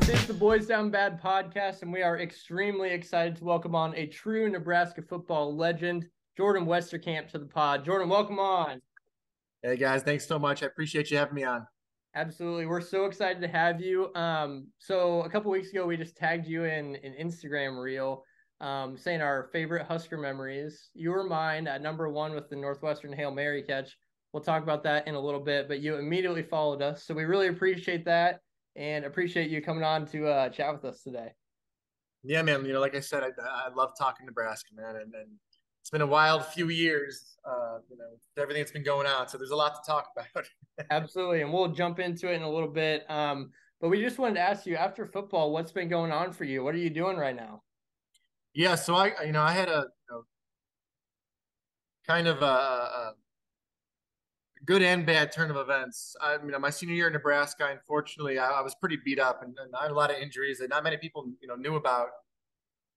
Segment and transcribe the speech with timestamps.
[0.00, 3.94] This is the Boys Down Bad podcast, and we are extremely excited to welcome on
[3.94, 7.84] a true Nebraska football legend, Jordan Westerkamp, to the pod.
[7.84, 8.80] Jordan, welcome on.
[9.62, 10.62] Hey guys, thanks so much.
[10.62, 11.66] I appreciate you having me on.
[12.14, 12.66] Absolutely.
[12.66, 14.12] We're so excited to have you.
[14.14, 18.24] Um, so a couple weeks ago, we just tagged you in an Instagram reel
[18.60, 20.90] um, saying our favorite Husker memories.
[20.94, 23.96] You were mine at number one with the Northwestern Hail Mary catch.
[24.32, 27.04] We'll talk about that in a little bit, but you immediately followed us.
[27.04, 28.40] So we really appreciate that
[28.76, 31.32] and appreciate you coming on to uh, chat with us today.
[32.22, 32.64] Yeah, man.
[32.64, 35.30] You know, like I said, I, I love talking Nebraska, man, and, and
[35.80, 37.36] it's been a wild few years.
[37.48, 40.44] Uh, you know, everything that's been going on, so there's a lot to talk about.
[40.90, 43.08] Absolutely, and we'll jump into it in a little bit.
[43.08, 43.50] Um,
[43.80, 46.64] but we just wanted to ask you after football, what's been going on for you?
[46.64, 47.62] What are you doing right now?
[48.56, 49.84] Yeah, so I, you know, I had a
[52.06, 53.12] kind of a, a
[54.64, 56.16] good and bad turn of events.
[56.22, 59.42] I you know my senior year in Nebraska, unfortunately, I, I was pretty beat up
[59.42, 61.76] and, and, I had a lot of injuries that not many people you know knew
[61.76, 62.08] about.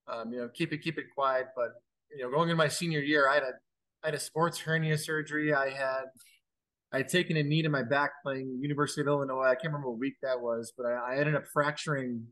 [0.08, 1.48] Um, you know, keep it keep it quiet.
[1.58, 1.74] But
[2.16, 3.52] you know, going into my senior year, I had a
[4.04, 5.54] I had a sports hernia surgery.
[5.54, 6.06] I had
[6.94, 9.44] I had taken a knee to my back playing University of Illinois.
[9.44, 12.28] I can't remember what week that was, but I, I ended up fracturing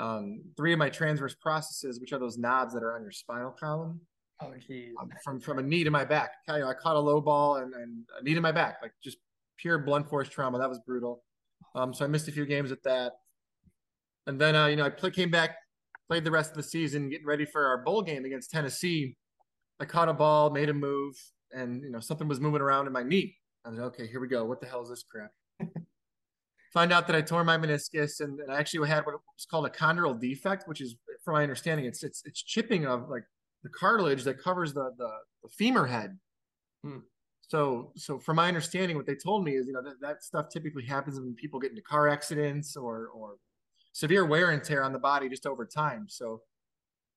[0.00, 3.50] um, three of my transverse processes, which are those knobs that are on your spinal
[3.50, 4.00] column.
[4.42, 4.94] Oh, geez.
[5.00, 6.30] Um, from from a knee to my back.
[6.48, 8.78] I, you know, I caught a low ball and, and a knee to my back,
[8.80, 9.18] like just
[9.58, 10.58] pure blunt force trauma.
[10.58, 11.22] That was brutal.
[11.74, 13.12] Um, so I missed a few games at that.
[14.26, 15.56] And then, uh, you know, I play, came back,
[16.08, 19.16] played the rest of the season, getting ready for our bowl game against Tennessee.
[19.78, 21.14] I caught a ball, made a move,
[21.52, 23.36] and you know something was moving around in my knee.
[23.64, 24.44] I was like, okay, here we go.
[24.46, 25.30] What the hell is this crap?
[26.72, 29.66] Find out that I tore my meniscus, and, and I actually had what was called
[29.66, 33.24] a chondral defect, which is, from my understanding, it's it's it's chipping of like
[33.64, 35.10] the cartilage that covers the the,
[35.42, 36.16] the femur head.
[36.84, 36.98] Hmm.
[37.50, 40.50] So, so from my understanding, what they told me is, you know, that, that stuff
[40.52, 43.38] typically happens when people get into car accidents or or
[43.92, 46.06] severe wear and tear on the body just over time.
[46.08, 46.42] So,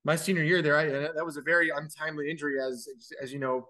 [0.04, 2.56] my senior year there, I, that was a very untimely injury.
[2.60, 2.88] As
[3.22, 3.70] as you know,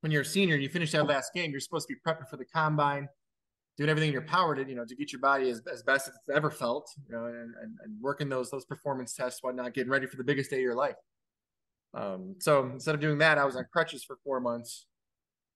[0.00, 2.28] when you're a senior and you finish that last game, you're supposed to be prepping
[2.30, 3.06] for the combine,
[3.76, 6.08] doing everything in your power to you know to get your body as, as best
[6.08, 9.74] as it's ever felt, you know, and, and, and working those those performance tests, whatnot,
[9.74, 10.96] getting ready for the biggest day of your life.
[11.94, 14.86] Um, so instead of doing that, I was on crutches for four months.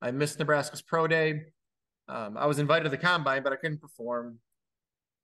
[0.00, 1.42] I missed Nebraska's pro day.
[2.08, 4.38] Um, I was invited to the combine, but I couldn't perform.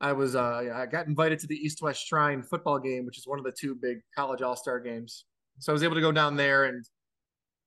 [0.01, 3.27] I was uh, I got invited to the East West Shrine football game, which is
[3.27, 5.25] one of the two big college all star games.
[5.61, 6.85] So I was able to go down there and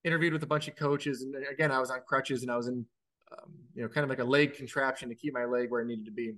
[0.04, 1.22] interviewed with a bunch of coaches.
[1.22, 2.86] And again, I was on crutches and I was in,
[3.32, 5.88] um, you know, kind of like a leg contraption to keep my leg where it
[5.88, 6.34] needed to be.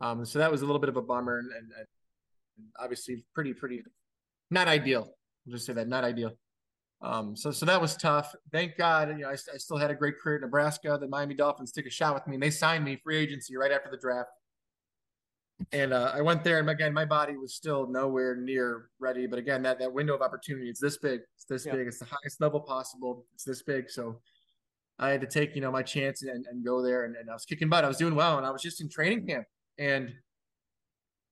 [0.00, 1.86] Um, so that was a little bit of a bummer and, and, and
[2.78, 3.82] obviously pretty, pretty
[4.50, 5.08] not ideal.
[5.46, 6.32] I'll just say that not ideal.
[7.02, 8.34] Um, so so that was tough.
[8.52, 10.96] Thank God, you know, I, I, still had a great career at Nebraska.
[10.98, 13.70] The Miami Dolphins took a shot with me, and they signed me free agency right
[13.70, 14.30] after the draft.
[15.72, 19.26] And uh, I went there, and again, my body was still nowhere near ready.
[19.26, 21.20] But again, that that window of opportunity, it's this big.
[21.36, 21.72] It's this yeah.
[21.72, 21.86] big.
[21.86, 23.26] It's the highest level possible.
[23.34, 23.90] It's this big.
[23.90, 24.20] So
[24.98, 27.34] I had to take you know my chance and, and go there, and, and I
[27.34, 27.84] was kicking butt.
[27.84, 29.46] I was doing well, and I was just in training camp,
[29.78, 30.12] and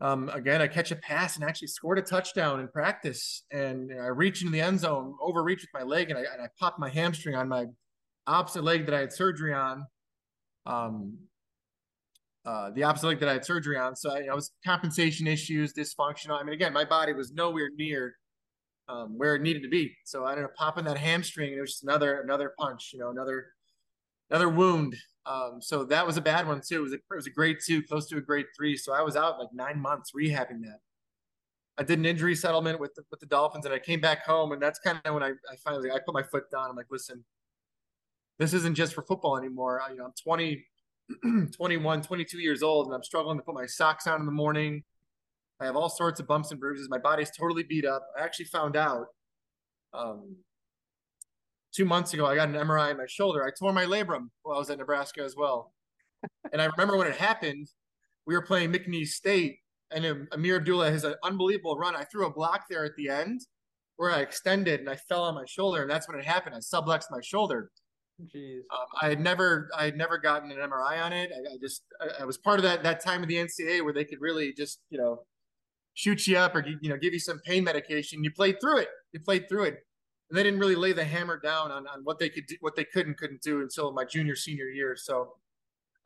[0.01, 3.45] um, again, I catch a pass and actually scored a touchdown in practice.
[3.51, 6.49] And I reach into the end zone, overreach with my leg, and I, and I
[6.59, 7.67] popped my hamstring on my
[8.27, 9.87] opposite leg that I had surgery on.
[10.67, 11.19] Um,
[12.45, 13.97] uh, the opposite leg that I had surgery on.
[13.97, 16.39] So I, I, was compensation issues, dysfunctional.
[16.39, 18.17] I mean, again, my body was nowhere near
[18.89, 19.97] um, where it needed to be.
[20.05, 22.99] So I ended up popping that hamstring, and it was just another another punch, you
[22.99, 23.47] know, another
[24.31, 24.97] another wound
[25.27, 26.81] um, so that was a bad one too.
[26.81, 28.77] It was a, it was a grade two, close to a grade three.
[28.77, 30.81] So I was out like nine months rehabbing that.
[31.79, 34.53] I did an injury settlement with the, with the Dolphins, and I came back home,
[34.53, 36.71] and that's kind of when I, I finally I put my foot down.
[36.71, 37.25] I'm like, listen,
[38.39, 39.81] this isn't just for football anymore.
[39.81, 40.65] I, you know, I'm 20,
[41.57, 44.85] 21, 22 years old, and I'm struggling to put my socks on in the morning.
[45.65, 46.89] I have all sorts of bumps and bruises.
[46.91, 48.07] My body's totally beat up.
[48.19, 49.07] I actually found out
[49.95, 50.37] um,
[51.75, 53.45] two months ago, I got an MRI on my shoulder.
[53.45, 55.73] I tore my labrum while I was at Nebraska as well.
[56.53, 57.69] and I remember when it happened,
[58.27, 59.57] we were playing McNeese State,
[59.91, 61.97] and Ameer Abdullah has an unbelievable run.
[61.97, 63.41] I threw a block there at the end
[63.97, 66.55] where I extended and I fell on my shoulder, and that's when it happened.
[66.55, 67.71] I subluxed my shoulder.
[68.35, 68.59] Jeez.
[68.73, 71.31] Um, I had never, I had never gotten an MRI on it.
[71.33, 73.93] I, I just, I, I, was part of that that time of the NCAA where
[73.93, 75.25] they could really just, you know,
[75.95, 78.23] shoot you up or you know give you some pain medication.
[78.23, 78.89] You played through it.
[79.13, 79.79] You played through it
[80.31, 82.77] and they didn't really lay the hammer down on, on what they could do, what
[82.77, 84.97] they could and couldn't do until my junior senior year.
[84.97, 85.35] So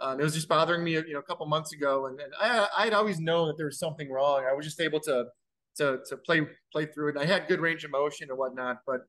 [0.00, 2.68] um, it was just bothering me, you know, a couple months ago, and, and I
[2.76, 4.44] I'd always known that there was something wrong.
[4.48, 5.26] I was just able to
[5.78, 7.16] to to play play through it.
[7.16, 9.00] And I had good range of motion and whatnot, but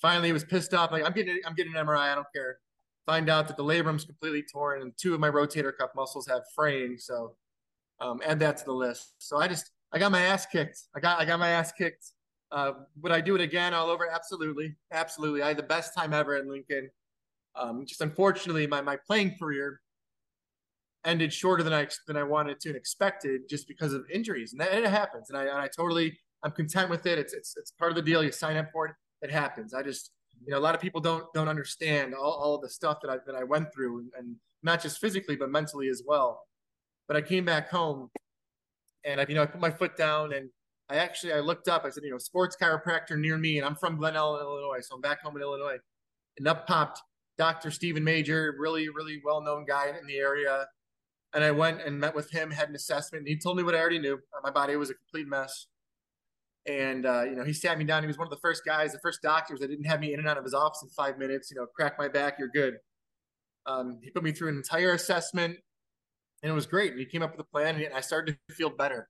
[0.00, 0.92] finally, it was pissed off.
[0.92, 2.12] Like I'm getting I'm getting an MRI.
[2.12, 2.58] I don't care.
[3.06, 6.42] Find out that the labrum's completely torn and two of my rotator cuff muscles have
[6.54, 6.96] fraying.
[6.98, 7.34] So
[8.00, 9.14] um, add that to the list.
[9.18, 10.80] So I just I got my ass kicked.
[10.94, 12.12] I got I got my ass kicked.
[12.52, 14.10] Uh, would I do it again all over?
[14.10, 15.42] Absolutely, absolutely.
[15.42, 16.90] I had the best time ever at Lincoln.
[17.54, 19.80] Um, just unfortunately, my my playing career
[21.04, 24.60] ended shorter than I than I wanted to and expected just because of injuries, and
[24.60, 25.30] that it happens.
[25.30, 27.18] And I and I totally I'm content with it.
[27.18, 28.22] It's it's it's part of the deal.
[28.22, 28.94] You sign up for it.
[29.22, 29.74] It happens.
[29.74, 30.12] I just
[30.44, 33.18] you know a lot of people don't don't understand all, all the stuff that I
[33.26, 36.42] that I went through, and, and not just physically but mentally as well.
[37.10, 38.08] But I came back home,
[39.04, 40.48] and I you know I put my foot down and.
[40.92, 41.84] I actually I looked up.
[41.84, 44.96] I said, you know, sports chiropractor near me, and I'm from Glen Ellyn, Illinois, so
[44.96, 45.76] I'm back home in Illinois.
[46.36, 47.00] And up popped
[47.38, 47.70] Dr.
[47.70, 50.66] Stephen Major, really, really well known guy in the area.
[51.32, 53.74] And I went and met with him, had an assessment, and he told me what
[53.74, 54.18] I already knew.
[54.42, 55.66] My body was a complete mess.
[56.66, 58.02] And uh, you know, he sat me down.
[58.02, 60.18] He was one of the first guys, the first doctors that didn't have me in
[60.18, 61.50] and out of his office in five minutes.
[61.50, 62.74] You know, crack my back, you're good.
[63.64, 65.56] Um, he put me through an entire assessment,
[66.42, 66.92] and it was great.
[66.92, 69.08] And he came up with a plan, and I started to feel better.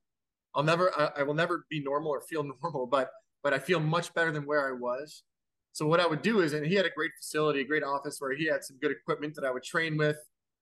[0.55, 3.11] I'll never, I, I will never be normal or feel normal, but
[3.43, 5.23] but I feel much better than where I was.
[5.73, 8.17] So what I would do is, and he had a great facility, a great office
[8.19, 10.17] where he had some good equipment that I would train with.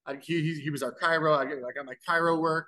[0.07, 1.37] I, he, he was our chiro.
[1.37, 2.67] I, I got my chiro work,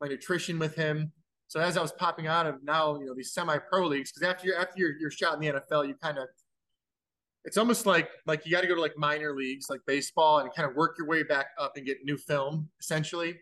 [0.00, 1.12] my nutrition with him.
[1.48, 4.46] So as I was popping out of now, you know, these semi-pro leagues, because after
[4.46, 6.28] you're after you're, you're shot in the NFL, you kind of
[7.44, 10.52] it's almost like like you got to go to like minor leagues like baseball and
[10.54, 13.38] kind of work your way back up and get new film essentially.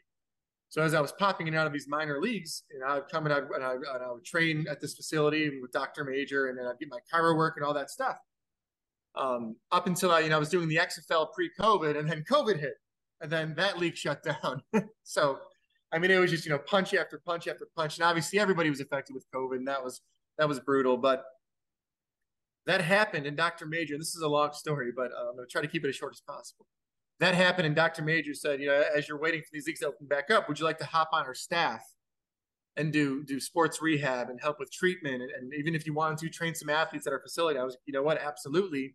[0.70, 3.24] So as I was popping in out of these minor leagues, and I would come
[3.24, 6.04] and I, and I, and I would train at this facility with Dr.
[6.04, 8.18] Major, and then I'd get my chiro work and all that stuff
[9.18, 12.58] um, up until I, you know, I was doing the XFL pre-COVID, and then COVID
[12.58, 12.74] hit,
[13.20, 14.62] and then that league shut down.
[15.02, 15.38] so,
[15.92, 18.70] I mean, it was just you know punch after punch after punch, and obviously everybody
[18.70, 20.00] was affected with COVID, and that was
[20.38, 20.96] that was brutal.
[20.96, 21.24] But
[22.68, 23.66] that happened, and Dr.
[23.66, 23.94] Major.
[23.94, 25.88] And this is a long story, but uh, I'm going to try to keep it
[25.88, 26.66] as short as possible.
[27.18, 28.02] That happened, and Dr.
[28.02, 30.60] Major said, you know, as you're waiting for these leagues to open back up, would
[30.60, 31.82] you like to hop on our staff?
[32.76, 36.16] and do do sports rehab and help with treatment and, and, even if you wanted
[36.16, 38.94] to train some athletes at our facility i was you know what absolutely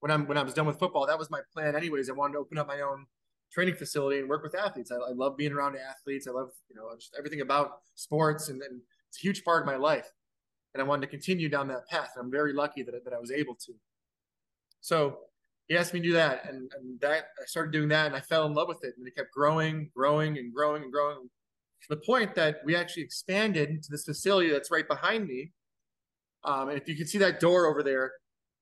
[0.00, 1.76] when I'm when I was done with football, that was my plan.
[1.76, 3.06] Anyways, I wanted to open up my own
[3.52, 4.90] training facility and work with athletes.
[4.90, 6.26] I, I love being around athletes.
[6.26, 9.74] I love you know everything about sports, and, and, it's a huge part of my
[9.74, 10.08] life.
[10.74, 12.10] And I wanted to continue down that path.
[12.16, 13.72] And I'm very lucky that that I was able to.
[14.80, 15.18] So
[15.68, 18.20] he asked me to do that, and, and that I started doing that, and I
[18.20, 21.28] fell in love with it, and it kept growing, growing, and growing and growing.
[21.82, 25.52] To the point that we actually expanded to this facility that's right behind me.
[26.44, 28.12] Um, and if you can see that door over there,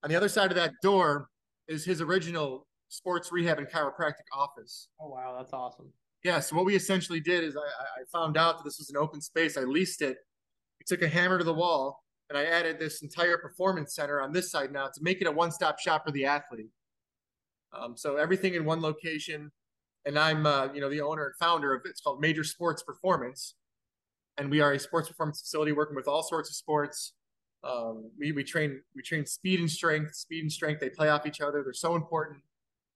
[0.02, 1.28] on the other side of that door
[1.66, 4.88] is his original sports rehab and chiropractic office.
[5.00, 5.90] Oh wow, that's awesome.
[6.24, 6.40] Yeah.
[6.40, 9.20] So what we essentially did is I, I found out that this was an open
[9.20, 9.56] space.
[9.56, 10.18] I leased it.
[10.88, 14.50] Took a hammer to the wall and I added this entire performance center on this
[14.50, 16.70] side now to make it a one-stop shop for the athlete.
[17.72, 19.50] Um, so everything in one location,
[20.04, 23.54] and I'm uh, you know the owner and founder of it's called Major Sports Performance,
[24.38, 27.12] and we are a sports performance facility working with all sorts of sports,
[27.64, 30.14] um, we, we train we train speed and strength.
[30.14, 31.62] Speed and strength they play off each other.
[31.62, 32.38] They're so important.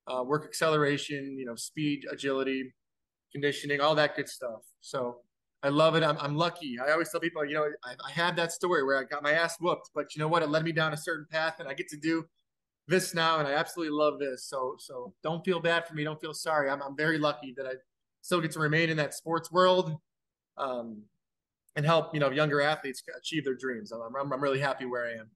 [0.06, 2.72] Uh, work acceleration, you know, speed, agility,
[3.32, 4.60] conditioning, all that good stuff.
[4.80, 5.18] So
[5.62, 6.02] I love it.
[6.02, 6.76] I'm, I'm lucky.
[6.84, 9.32] I always tell people, you know, I, I had that story where I got my
[9.32, 10.42] ass whooped, but you know what?
[10.42, 12.24] It led me down a certain path, and I get to do
[12.88, 14.44] this now, and I absolutely love this.
[14.44, 16.04] So so don't feel bad for me.
[16.04, 16.68] Don't feel sorry.
[16.68, 17.74] I'm I'm very lucky that I
[18.22, 19.96] still get to remain in that sports world.
[20.56, 21.02] Um,
[21.76, 23.92] and help you know younger athletes achieve their dreams.
[23.92, 25.30] I'm, I'm, I'm really happy where I am.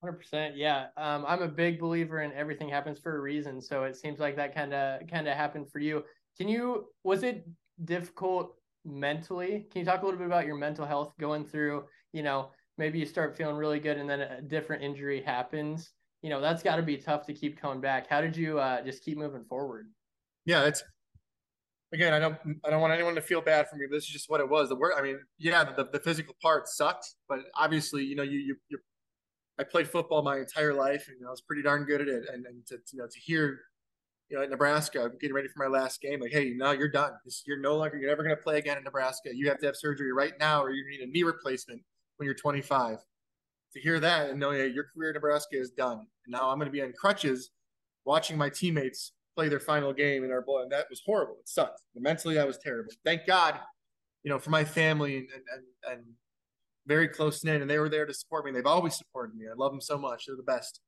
[0.00, 0.86] Hundred percent, yeah.
[0.96, 3.60] Um, I'm a big believer in everything happens for a reason.
[3.60, 6.04] So it seems like that kind of kind of happened for you.
[6.36, 6.88] Can you?
[7.04, 7.46] Was it
[7.84, 9.66] difficult mentally?
[9.70, 11.84] Can you talk a little bit about your mental health going through?
[12.12, 15.90] You know, maybe you start feeling really good, and then a different injury happens.
[16.22, 18.08] You know, that's got to be tough to keep coming back.
[18.08, 19.88] How did you uh, just keep moving forward?
[20.44, 20.82] Yeah, it's
[21.92, 23.86] again, I don't I don't want anyone to feel bad for me.
[23.88, 24.68] but This is just what it was.
[24.68, 24.94] The work.
[24.96, 28.78] I mean, yeah, the, the physical part sucked, but obviously, you know, you you, you
[29.58, 32.24] I played football my entire life, and I was pretty darn good at it.
[32.32, 33.60] And, and to you know to hear,
[34.32, 36.88] you know, at Nebraska, I'm getting ready for my last game, like, hey, now you're
[36.88, 37.12] done.
[37.46, 39.28] You're no longer you're never going to play again in Nebraska.
[39.30, 41.82] You have to have surgery right now, or you need a knee replacement
[42.16, 42.96] when you're 25.
[43.74, 46.58] To hear that and know yeah, your career in Nebraska is done, and now I'm
[46.58, 47.50] going to be on crutches,
[48.06, 51.36] watching my teammates play their final game in our bowl, and that was horrible.
[51.40, 51.82] It sucked.
[51.94, 52.90] Mentally, that was terrible.
[53.04, 53.58] Thank God,
[54.24, 56.04] you know, for my family and and and,
[56.84, 58.50] very close knit, and they were there to support me.
[58.50, 59.46] They've always supported me.
[59.46, 60.24] I love them so much.
[60.26, 60.80] They're the best.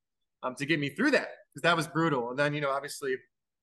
[0.42, 2.30] Um, to get me through that because that was brutal.
[2.30, 3.14] And then you know, obviously,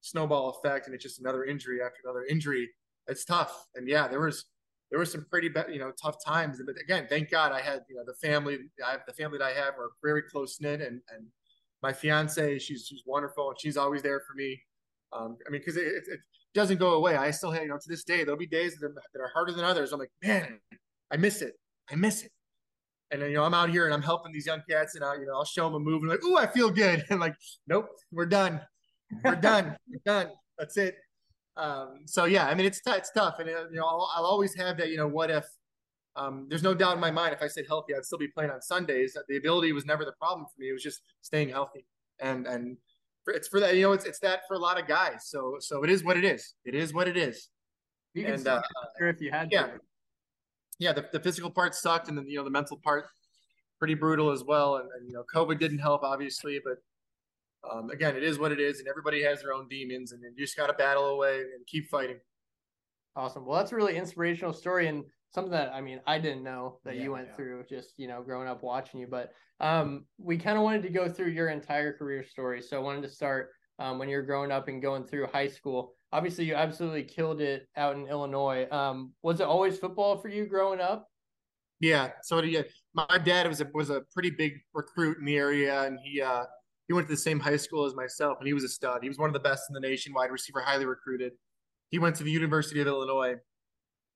[0.01, 2.69] snowball effect, and it's just another injury after another injury.
[3.07, 3.67] It's tough.
[3.75, 4.45] And yeah, there was
[4.89, 6.61] there were some pretty you know tough times.
[6.65, 8.59] But again, thank God I had you know the family.
[8.85, 11.27] I have the family that I have are very close knit and and
[11.81, 14.61] my fiance, she's she's wonderful and she's always there for me.
[15.13, 16.19] Um, I mean, because it, it, it,
[16.53, 17.15] doesn't go away.
[17.15, 19.31] I still have, you know, to this day, there'll be days that are, that are
[19.33, 19.93] harder than others.
[19.93, 20.59] I'm like, man,
[21.09, 21.53] I miss it.
[21.89, 22.31] I miss it.
[23.09, 25.25] And you know, I'm out here and I'm helping these young cats, and I, you
[25.25, 27.05] know, I'll show them a move and like, oh, I feel good.
[27.09, 27.35] And like,
[27.67, 28.61] nope, we're done.
[29.23, 29.75] We're done.
[29.89, 30.31] we're done.
[30.57, 30.95] That's it.
[31.57, 34.25] Um, so yeah, I mean, it's t- it's tough, and uh, you know, I'll, I'll
[34.25, 34.89] always have that.
[34.89, 35.45] You know, what if?
[36.15, 38.51] Um, there's no doubt in my mind if I stayed healthy, I'd still be playing
[38.51, 39.17] on Sundays.
[39.27, 40.69] The ability was never the problem for me.
[40.69, 41.85] It was just staying healthy,
[42.19, 42.77] and and
[43.23, 43.75] for, it's for that.
[43.75, 45.27] You know, it's it's that for a lot of guys.
[45.27, 46.55] So so it is what it is.
[46.65, 47.49] It is what it is.
[48.13, 48.61] You can and, uh,
[48.99, 49.67] if you had yeah.
[49.67, 49.79] To.
[50.79, 53.05] Yeah, the, the physical part sucked, and then you know the mental part
[53.81, 54.77] pretty brutal as well.
[54.77, 56.77] And, and you know, COVID didn't help, obviously, but
[57.69, 60.33] um, again, it is what it is, and everybody has their own demons, and then
[60.35, 62.19] you just got to battle away and keep fighting.
[63.15, 63.45] Awesome.
[63.45, 65.03] Well, that's a really inspirational story and
[65.33, 67.35] something that I mean I didn't know that yeah, you went yeah.
[67.35, 69.07] through just you know growing up watching you.
[69.07, 72.79] But um, we kind of wanted to go through your entire career story, so I
[72.79, 73.49] wanted to start
[73.79, 75.93] um, when you're growing up and going through high school.
[76.13, 78.67] Obviously, you absolutely killed it out in Illinois.
[78.71, 81.07] Um, was it always football for you growing up?
[81.79, 82.11] Yeah.
[82.23, 82.63] So yeah,
[82.93, 86.43] my dad was a was a pretty big recruit in the area, and he uh,
[86.91, 88.99] he went to the same high school as myself, and he was a stud.
[89.01, 91.31] He was one of the best in the nation, wide receiver, highly recruited.
[91.89, 93.35] He went to the University of Illinois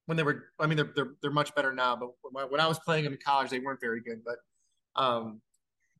[0.07, 0.47] when they were.
[0.59, 2.09] I mean, they're they're, they're much better now, but
[2.49, 4.23] when I was playing in college, they weren't very good.
[4.25, 5.39] But um,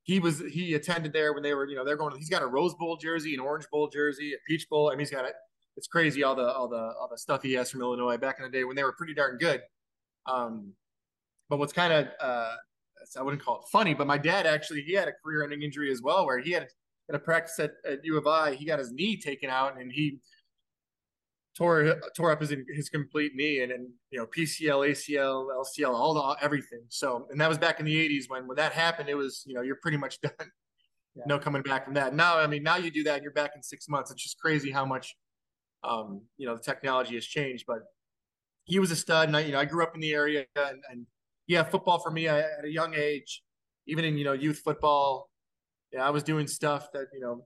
[0.04, 2.14] he was he attended there when they were you know they're going.
[2.18, 4.90] He's got a Rose Bowl jersey, an Orange Bowl jersey, a Peach Bowl.
[4.90, 5.36] I mean, he's got it.
[5.78, 8.44] It's crazy all the all the all the stuff he has from Illinois back in
[8.44, 9.62] the day when they were pretty darn good.
[10.26, 10.74] Um,
[11.48, 12.56] but what's kind of uh,
[13.18, 16.02] I wouldn't call it funny, but my dad actually he had a career-ending injury as
[16.02, 16.68] well, where he had
[17.10, 19.92] at a practice at, at U of I, he got his knee taken out and
[19.92, 20.20] he
[21.56, 26.14] tore tore up his his complete knee and, and you know PCL, ACL, LCL, all
[26.14, 26.82] the everything.
[26.90, 29.54] So and that was back in the '80s when when that happened, it was you
[29.54, 30.32] know you're pretty much done.
[31.16, 31.24] Yeah.
[31.28, 32.14] No coming back from that.
[32.14, 34.12] Now, I mean, now you do that, and you're back in six months.
[34.12, 35.16] It's just crazy how much,
[35.82, 37.64] um, you know, the technology has changed.
[37.66, 37.84] But
[38.66, 40.84] he was a stud, and I, you know, I grew up in the area, and,
[40.92, 41.06] and
[41.48, 43.44] yeah, football for me I, at a young age,
[43.88, 45.30] even in you know youth football,
[45.92, 47.46] yeah, I was doing stuff that you know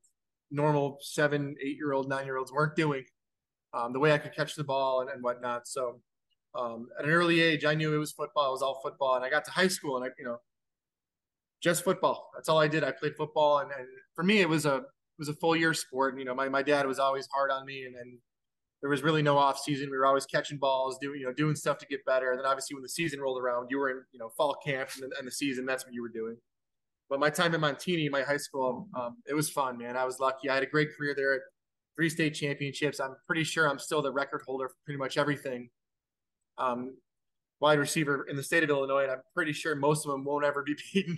[0.51, 3.03] normal seven, eight year old, nine year olds weren't doing.
[3.74, 5.68] Um, the way I could catch the ball and, and whatnot.
[5.68, 6.01] So
[6.56, 8.50] um, at an early age, I knew it was football.
[8.50, 10.38] It was all football, and I got to high school, and I you know
[11.62, 12.32] just football.
[12.36, 12.84] That's all I did.
[12.84, 15.74] I played football, and, and for me, it was a it was a full year
[15.74, 16.13] sport.
[16.13, 18.18] And, you know, my, my dad was always hard on me, and, and
[18.81, 19.89] there was really no off season.
[19.89, 22.31] We were always catching balls, doing you know doing stuff to get better.
[22.31, 24.89] And then obviously when the season rolled around, you were in you know fall camp
[25.01, 25.65] and, and the season.
[25.65, 26.38] That's what you were doing.
[27.09, 29.98] But my time at Montini, my high school, um, it was fun, man.
[29.98, 30.50] I was lucky.
[30.50, 31.41] I had a great career there.
[31.95, 33.00] Three state championships.
[33.00, 35.69] I'm pretty sure I'm still the record holder for pretty much everything.
[36.57, 36.95] Um,
[37.59, 40.45] wide receiver in the state of Illinois, and I'm pretty sure most of them won't
[40.45, 41.17] ever be beaten,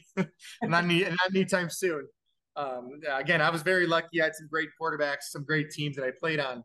[0.63, 2.07] not any, not anytime soon.
[2.55, 4.21] Um, again, I was very lucky.
[4.21, 6.63] I had some great quarterbacks, some great teams that I played on.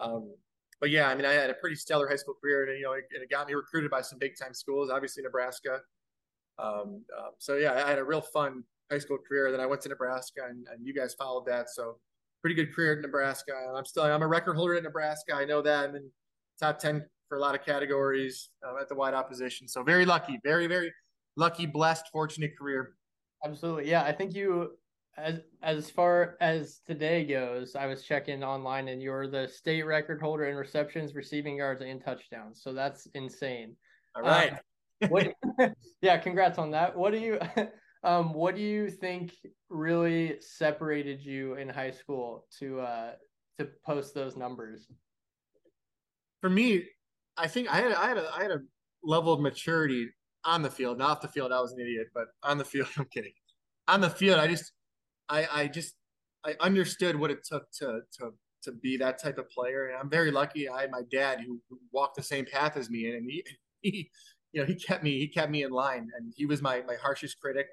[0.00, 0.34] Um,
[0.80, 2.92] but yeah, I mean, I had a pretty stellar high school career, and you know,
[2.92, 5.80] it, it got me recruited by some big time schools, obviously Nebraska.
[6.58, 9.50] Um, um, so yeah, I had a real fun high school career.
[9.50, 11.70] Then I went to Nebraska, and, and you guys followed that.
[11.70, 11.98] So
[12.42, 13.52] pretty good career at Nebraska.
[13.76, 15.34] I'm still I'm a record holder at Nebraska.
[15.34, 15.88] I know that.
[15.88, 16.10] I'm in
[16.60, 19.68] top ten for a lot of categories uh, at the wide opposition.
[19.68, 20.92] So very lucky, very very
[21.36, 22.94] lucky, blessed, fortunate career.
[23.44, 24.02] Absolutely, yeah.
[24.02, 24.72] I think you
[25.22, 30.20] as as far as today goes, I was checking online, and you're the state record
[30.20, 32.62] holder in receptions, receiving yards, and touchdowns.
[32.62, 33.76] So that's insane.
[34.14, 34.52] All right.
[35.02, 35.32] Um, what?
[36.02, 36.96] yeah, congrats on that.
[36.96, 37.38] What do you?
[38.04, 39.34] Um, what do you think
[39.68, 43.10] really separated you in high school to uh
[43.58, 44.86] to post those numbers?
[46.40, 46.84] For me,
[47.36, 48.60] I think I had I had a I had a
[49.02, 50.08] level of maturity
[50.44, 50.98] on the field.
[50.98, 53.32] Not off the field, I was an idiot, but on the field, I'm kidding.
[53.88, 54.72] On the field, I just
[55.28, 55.94] I, I just
[56.44, 58.30] I understood what it took to to
[58.64, 60.68] to be that type of player, and I'm very lucky.
[60.68, 63.44] I had my dad who, who walked the same path as me, and he,
[63.82, 64.10] he
[64.52, 66.94] you know he kept me he kept me in line, and he was my my
[66.94, 67.66] harshest critic,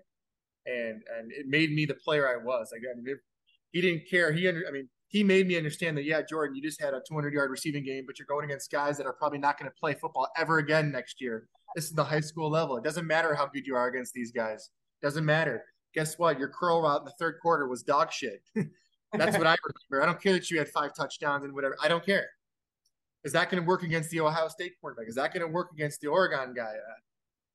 [0.65, 2.69] and and it made me the player I was.
[2.71, 3.17] Like I mean,
[3.71, 4.31] he didn't care.
[4.31, 7.01] He under, I mean he made me understand that yeah, Jordan, you just had a
[7.07, 9.75] 200 yard receiving game, but you're going against guys that are probably not going to
[9.79, 11.47] play football ever again next year.
[11.75, 12.75] This is the high school level.
[12.77, 14.69] It doesn't matter how good you are against these guys.
[15.01, 15.63] It doesn't matter
[15.95, 16.37] guess what?
[16.37, 18.43] Your curl route in the third quarter was dog shit.
[19.13, 19.55] That's what I
[19.89, 20.03] remember.
[20.03, 21.77] I don't care that you had five touchdowns and whatever.
[21.81, 22.27] I don't care.
[23.23, 25.07] Is that going to work against the Ohio State quarterback?
[25.07, 26.73] Is that going to work against the Oregon guy?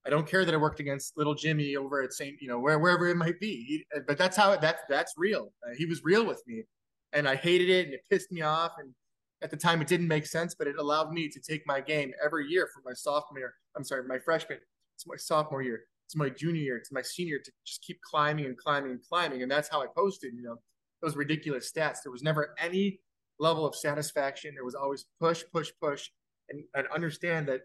[0.04, 2.40] I don't care that it worked against little Jimmy over at St.
[2.40, 3.64] You know where, wherever it might be.
[3.64, 5.52] He, but that's how it, that's that's real.
[5.64, 6.64] Uh, he was real with me,
[7.12, 8.72] and I hated it, and it pissed me off.
[8.78, 8.94] And
[9.42, 12.12] at the time, it didn't make sense, but it allowed me to take my game
[12.24, 13.54] every year from my sophomore.
[13.76, 14.58] I'm sorry, my freshman.
[14.96, 18.46] It's my sophomore year to my junior year, to my senior, to just keep climbing
[18.46, 19.42] and climbing and climbing.
[19.42, 20.56] And that's how I posted, you know,
[21.02, 21.98] those ridiculous stats.
[22.02, 23.00] There was never any
[23.38, 24.54] level of satisfaction.
[24.54, 26.10] There was always push, push, push,
[26.48, 27.60] and, and understand that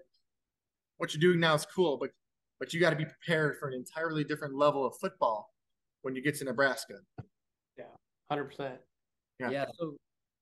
[0.98, 2.12] what you're doing now is cool, but
[2.60, 5.54] but you got to be prepared for an entirely different level of football
[6.04, 6.96] when you get to Nebraska.
[7.78, 7.86] Yeah,
[8.30, 8.76] hundred percent.
[9.40, 9.50] Yeah.
[9.50, 9.66] yeah.
[9.78, 9.98] So,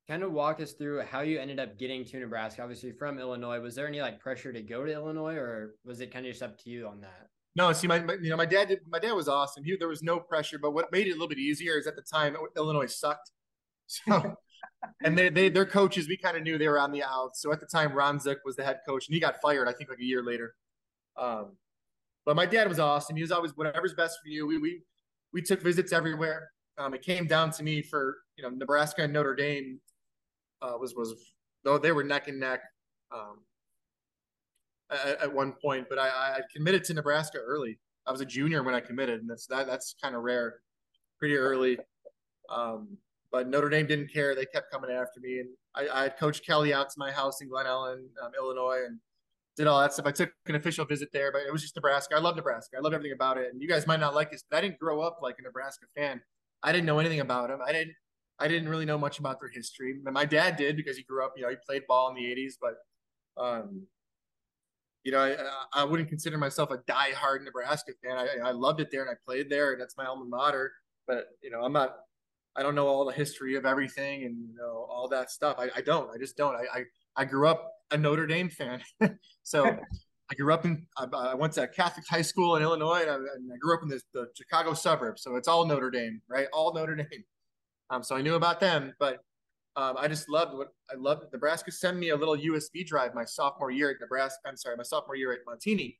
[0.07, 2.61] kind of walk us through how you ended up getting to Nebraska.
[2.61, 3.59] Obviously, from Illinois.
[3.59, 6.43] Was there any like pressure to go to Illinois, or was it kind of just
[6.43, 7.29] up to you on that?
[7.55, 9.63] No, see, my, my you know my dad did, my dad was awesome.
[9.63, 11.95] He, there was no pressure, but what made it a little bit easier is at
[11.95, 13.31] the time Illinois sucked.
[13.85, 14.37] So,
[15.03, 17.41] and they they their coaches we kind of knew they were on the outs.
[17.41, 19.67] So at the time, Ron Zook was the head coach, and he got fired.
[19.67, 20.55] I think like a year later.
[21.17, 21.57] Um,
[22.25, 23.17] but my dad was awesome.
[23.17, 24.47] He was always whatever's best for you.
[24.47, 24.81] We we
[25.33, 26.49] we took visits everywhere.
[26.77, 29.79] Um, it came down to me for you know Nebraska and Notre Dame
[30.61, 31.13] uh, was was
[31.63, 32.61] though they were neck and neck.
[34.93, 37.79] At, at one point, but I, I committed to Nebraska early.
[38.05, 40.59] I was a junior when I committed, and that's that that's kind of rare,
[41.19, 41.77] pretty early.
[42.49, 42.97] Um,
[43.31, 46.45] but Notre Dame didn't care; they kept coming after me, and I, I had Coach
[46.45, 48.99] Kelly out to my house in Glen Ellyn, um, Illinois, and
[49.55, 50.05] did all that stuff.
[50.05, 52.15] I took an official visit there, but it was just Nebraska.
[52.15, 52.77] I love Nebraska.
[52.77, 53.51] I love everything about it.
[53.51, 55.85] And you guys might not like this, but I didn't grow up like a Nebraska
[55.95, 56.21] fan.
[56.63, 57.59] I didn't know anything about them.
[57.65, 57.93] I didn't.
[58.39, 59.95] I didn't really know much about their history.
[60.03, 61.33] My dad did because he grew up.
[61.37, 62.75] You know, he played ball in the '80s, but
[63.41, 63.83] um,
[65.03, 68.17] you know, I, I wouldn't consider myself a die-hard Nebraska fan.
[68.17, 70.71] I, I loved it there and I played there and that's my alma mater.
[71.07, 71.97] But you know, I'm not.
[72.55, 75.57] I don't know all the history of everything and you know all that stuff.
[75.59, 76.09] I, I don't.
[76.13, 76.55] I just don't.
[76.55, 76.83] I, I
[77.15, 78.81] I grew up a Notre Dame fan,
[79.43, 79.65] so
[80.31, 80.85] I grew up in.
[80.97, 83.75] I, I, went to a Catholic high school in Illinois, and I, and I grew
[83.75, 85.23] up in this, the Chicago suburbs.
[85.23, 86.47] So it's all Notre Dame, right?
[86.53, 87.23] All Notre Dame.
[87.89, 89.19] Um, so I knew about them, but
[89.75, 91.25] um, I just loved what I loved.
[91.33, 94.39] Nebraska sent me a little USB drive my sophomore year at Nebraska.
[94.45, 95.97] I'm sorry, my sophomore year at Montini.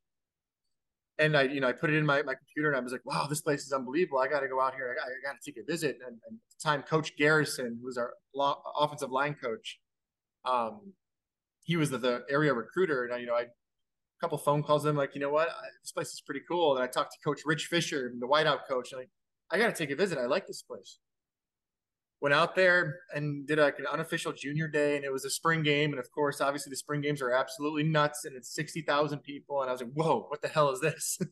[1.20, 3.06] And I, you know, I put it in my, my computer and I was like,
[3.06, 4.20] wow, this place is unbelievable.
[4.20, 4.96] I got to go out here.
[5.00, 6.00] I got to take a visit.
[6.06, 9.80] And, and, at the time, Coach Garrison, who was our long, offensive line coach,
[10.46, 10.94] um,
[11.64, 13.06] he was the, the area recruiter.
[13.06, 15.68] And I, you know, I, a couple phone calls them like, you know what, I,
[15.84, 16.76] this place is pretty cool.
[16.76, 18.92] And I talked to Coach Rich Fisher, the wideout coach.
[18.92, 19.10] And like,
[19.52, 20.18] I got to take a visit.
[20.18, 20.98] I like this place
[22.24, 25.62] went out there and did like an unofficial junior day and it was a spring
[25.62, 29.62] game and of course obviously the spring games are absolutely nuts and it's 60,000 people
[29.62, 31.20] and I was like whoa what the hell is this?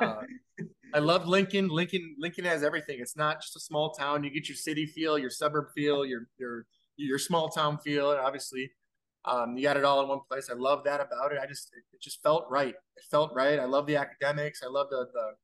[0.00, 0.22] Uh,
[0.92, 1.68] I love Lincoln.
[1.68, 2.98] Lincoln Lincoln has everything.
[2.98, 4.24] It's not just a small town.
[4.24, 8.18] You get your city feel your suburb feel your your your small town feel and
[8.18, 8.72] obviously
[9.24, 10.48] um, you got it all in one place.
[10.50, 11.38] I love that about it.
[11.40, 12.74] I just it just felt right.
[12.74, 13.60] It felt right.
[13.60, 14.64] I love the academics.
[14.64, 15.34] I love the the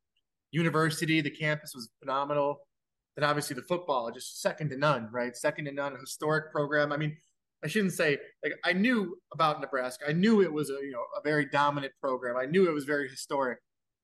[0.51, 1.21] university.
[1.21, 2.59] The campus was phenomenal
[3.17, 5.37] then obviously the football just second to none, right?
[5.37, 6.93] Second to none, historic program.
[6.93, 7.17] I mean,
[7.65, 10.05] I shouldn't say like I knew about Nebraska.
[10.09, 12.37] I knew it was a you know a very dominant program.
[12.37, 13.59] I knew it was very historic.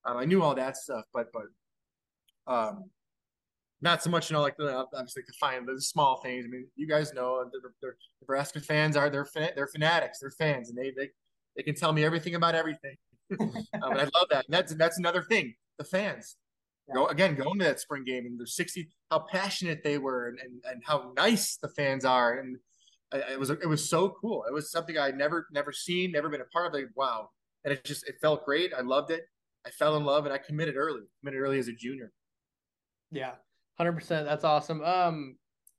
[0.05, 2.85] Um, I knew all that stuff, but but um,
[3.83, 6.45] not so much you know like the obviously to find the small things.
[6.47, 7.93] I mean, you guys know the, the
[8.23, 11.11] Nebraska fans are they're they're fanatics, they're fans, and they they
[11.57, 12.97] they can tell me everything about everything.
[13.41, 14.47] um, and I love that.
[14.47, 15.55] And that's that's another thing.
[15.79, 16.37] The fans,
[16.95, 20.39] Go again, going to that spring game and there's 60, how passionate they were and,
[20.41, 22.39] and, and how nice the fans are.
[22.39, 22.57] And
[23.13, 24.45] it was, it was so cool.
[24.49, 26.75] It was something I never, never seen, never been a part of.
[26.75, 27.31] Like, wow.
[27.65, 28.73] And it just, it felt great.
[28.77, 29.23] I loved it.
[29.67, 32.13] I fell in love and I committed early, committed early as a junior.
[33.11, 33.33] Yeah.
[33.77, 34.27] hundred percent.
[34.27, 34.83] That's awesome.
[34.83, 35.37] Um,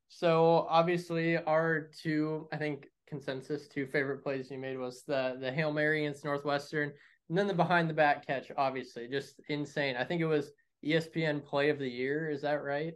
[0.09, 5.51] so obviously our two, I think consensus two favorite plays you made was the, the
[5.51, 6.91] Hail Mary against Northwestern
[7.31, 9.95] and then the behind the back catch, obviously just insane.
[9.95, 10.51] I think it was
[10.85, 12.29] ESPN Play of the Year.
[12.29, 12.93] Is that right?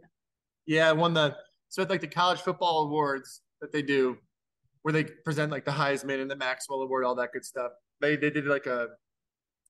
[0.66, 1.36] Yeah, I won the
[1.68, 4.16] so it's like the college football awards that they do,
[4.82, 7.72] where they present like the Heisman and the Maxwell Award, all that good stuff.
[8.00, 8.88] They they did like a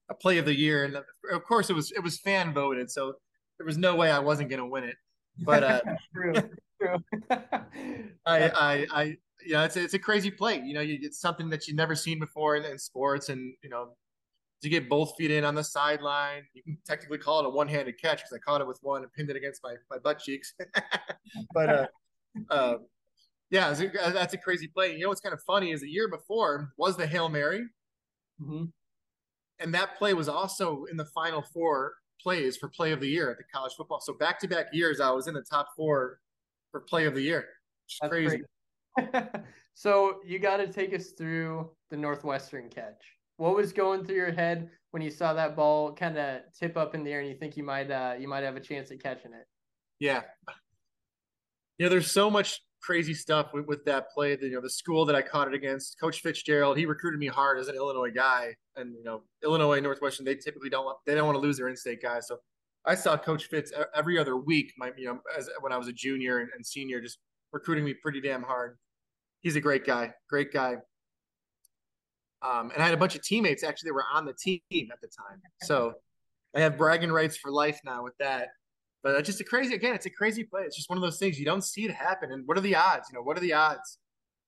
[0.09, 3.13] a Play of the Year, and of course it was it was fan voted, so
[3.57, 4.95] there was no way I wasn't going to win it.
[5.39, 5.81] But uh,
[6.15, 6.33] true,
[6.81, 6.97] true.
[7.29, 9.03] I I I
[9.45, 10.61] you know it's a, it's a crazy play.
[10.63, 13.69] You know, you get something that you've never seen before in, in sports, and you
[13.69, 13.89] know
[14.61, 16.43] to get both feet in on the sideline.
[16.53, 19.11] You can technically call it a one-handed catch because I caught it with one and
[19.13, 20.53] pinned it against my, my butt cheeks.
[21.53, 21.87] but uh,
[22.49, 22.77] uh,
[23.49, 24.93] yeah, a, that's a crazy play.
[24.93, 27.65] You know what's kind of funny is the year before was the Hail Mary.
[28.41, 28.65] Mm-hmm.
[29.59, 33.31] And that play was also in the final four plays for play of the year
[33.31, 34.01] at the college football.
[34.01, 36.19] So back to back years, I was in the top four
[36.71, 37.47] for play of the year.
[38.01, 38.41] That's crazy.
[39.73, 43.01] so you got to take us through the Northwestern catch
[43.37, 46.95] what was going through your head when you saw that ball kind of tip up
[46.95, 49.01] in the air and you think you might uh, you might have a chance at
[49.01, 49.47] catching it?
[49.99, 50.21] Yeah.
[51.77, 54.35] Yeah, there's so much crazy stuff with, with that play.
[54.35, 57.27] The, you know, the school that I caught it against, Coach Fitzgerald, he recruited me
[57.27, 61.13] hard as an Illinois guy, and you know, Illinois Northwestern, they typically don't want, they
[61.13, 62.27] don't want to lose their in-state guys.
[62.27, 62.37] So
[62.85, 64.71] I saw Coach Fitz every other week.
[64.77, 67.19] My you know, as when I was a junior and, and senior, just
[67.51, 68.77] recruiting me pretty damn hard.
[69.41, 70.77] He's a great guy, great guy.
[72.41, 75.01] Um, and I had a bunch of teammates actually that were on the team at
[75.01, 75.41] the time.
[75.63, 75.93] So
[76.55, 78.49] I have bragging rights for life now with that.
[79.03, 80.63] But it's just a crazy again, it's a crazy play.
[80.63, 82.31] It's just one of those things you don't see it happen.
[82.31, 83.09] And what are the odds?
[83.11, 83.99] You know, what are the odds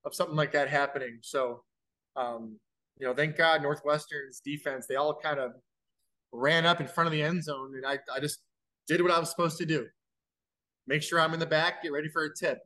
[0.06, 1.20] of something like that happening?
[1.22, 1.64] So
[2.16, 2.60] um,
[3.00, 5.54] you know, thank God Northwestern's defense, they all kind of
[6.32, 8.40] ran up in front of the end zone and I, I just
[8.88, 9.88] did what I was supposed to do.
[10.88, 12.60] Make sure I'm in the back, get ready for a tip.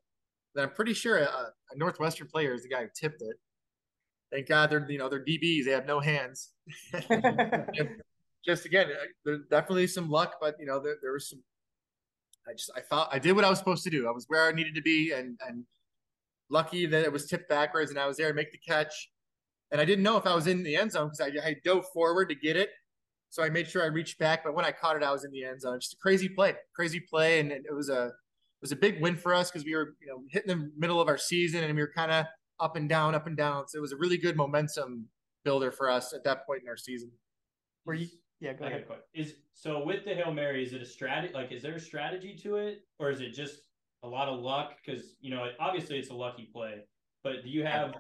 [0.56, 3.38] Then I'm pretty sure a, a Northwestern player is the guy who tipped it.
[4.34, 5.66] Thank God they're you know they're DBs.
[5.66, 6.50] They have no hands.
[8.46, 11.44] just again, uh, there's definitely some luck, but you know there, there was some.
[12.48, 14.08] I just I thought I did what I was supposed to do.
[14.08, 15.66] I was where I needed to be, and and
[16.50, 19.12] lucky that it was tipped backwards, and I was there to make the catch.
[19.72, 21.86] And I didn't know if I was in the end zone because I, I dove
[21.94, 22.70] forward to get it,
[23.30, 24.44] so I made sure I reached back.
[24.44, 25.80] But when I caught it, I was in the end zone.
[25.80, 29.16] Just a crazy play, crazy play, and it was a it was a big win
[29.16, 31.82] for us because we were you know hitting the middle of our season, and we
[31.82, 32.26] were kind of
[32.60, 33.68] up and down, up and down.
[33.68, 35.08] So it was a really good momentum
[35.44, 37.12] builder for us at that point in our season.
[37.86, 38.08] Were you?
[38.40, 38.86] Yeah, go ahead.
[39.14, 41.34] Is so with the hail mary, is it a strategy?
[41.34, 43.62] Like, is there a strategy to it, or is it just
[44.04, 44.74] a lot of luck?
[44.84, 46.84] Because you know, obviously, it's a lucky play.
[47.24, 47.94] But do you have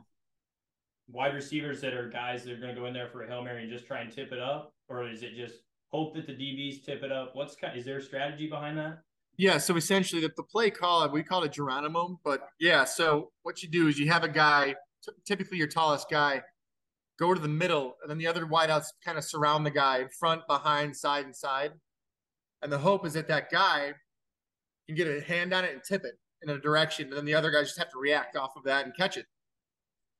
[1.09, 3.41] wide receivers that are guys that are going to go in there for a hail
[3.41, 6.33] mary and just try and tip it up, or is it just hope that the
[6.33, 7.35] DBs tip it up?
[7.35, 7.77] What's kind?
[7.77, 8.99] Is there a strategy behind that?
[9.37, 13.63] Yeah, so essentially the, the play call, we call it Geronimo, but yeah, so what
[13.63, 16.41] you do is you have a guy, t- typically your tallest guy,
[17.19, 20.09] go to the middle, and then the other wideouts kind of surround the guy in
[20.09, 21.71] front, behind, side, and side.
[22.61, 23.93] And the hope is that that guy
[24.87, 27.33] can get a hand on it and tip it in a direction, and then the
[27.33, 29.25] other guys just have to react off of that and catch it.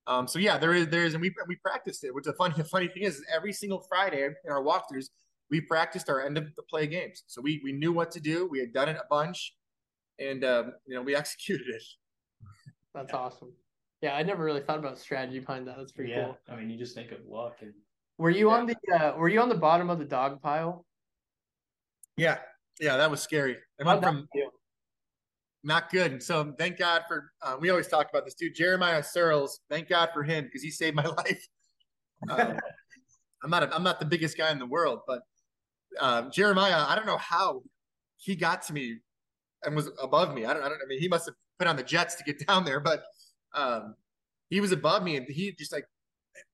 [0.07, 2.13] Um, so yeah, there is there is, and we we practiced it.
[2.13, 5.09] Which the funny the funny thing is, every single Friday in our walkthroughs,
[5.53, 7.25] we practiced our end of the play games.
[7.27, 8.47] So we we knew what to do.
[8.49, 9.53] We had done it a bunch,
[10.17, 11.83] and um, you know we executed it.
[12.95, 13.53] That's awesome.
[14.01, 15.77] Yeah, I never really thought about strategy behind that.
[15.77, 16.25] That's pretty yeah.
[16.25, 16.37] cool.
[16.49, 17.71] I mean, you just think of luck and.
[18.17, 18.55] Were you yeah.
[18.55, 20.85] on the uh, Were you on the bottom of the dog pile?
[22.17, 22.37] Yeah,
[22.79, 23.57] yeah, that was scary.
[23.79, 24.27] I went from
[25.63, 26.21] not good.
[26.21, 29.59] So thank God for uh, we always talk about this dude Jeremiah Sirles.
[29.69, 31.47] Thank God for him because he saved my life.
[32.29, 32.57] Um,
[33.43, 35.21] I'm not a, I'm not the biggest guy in the world, but
[35.99, 37.63] uh, Jeremiah, I don't know how
[38.17, 38.99] he got to me
[39.63, 40.45] and was above me.
[40.45, 40.79] I don't, I don't.
[40.83, 43.03] I mean, he must have put on the jets to get down there, but
[43.53, 43.95] um,
[44.49, 45.85] he was above me, and he just like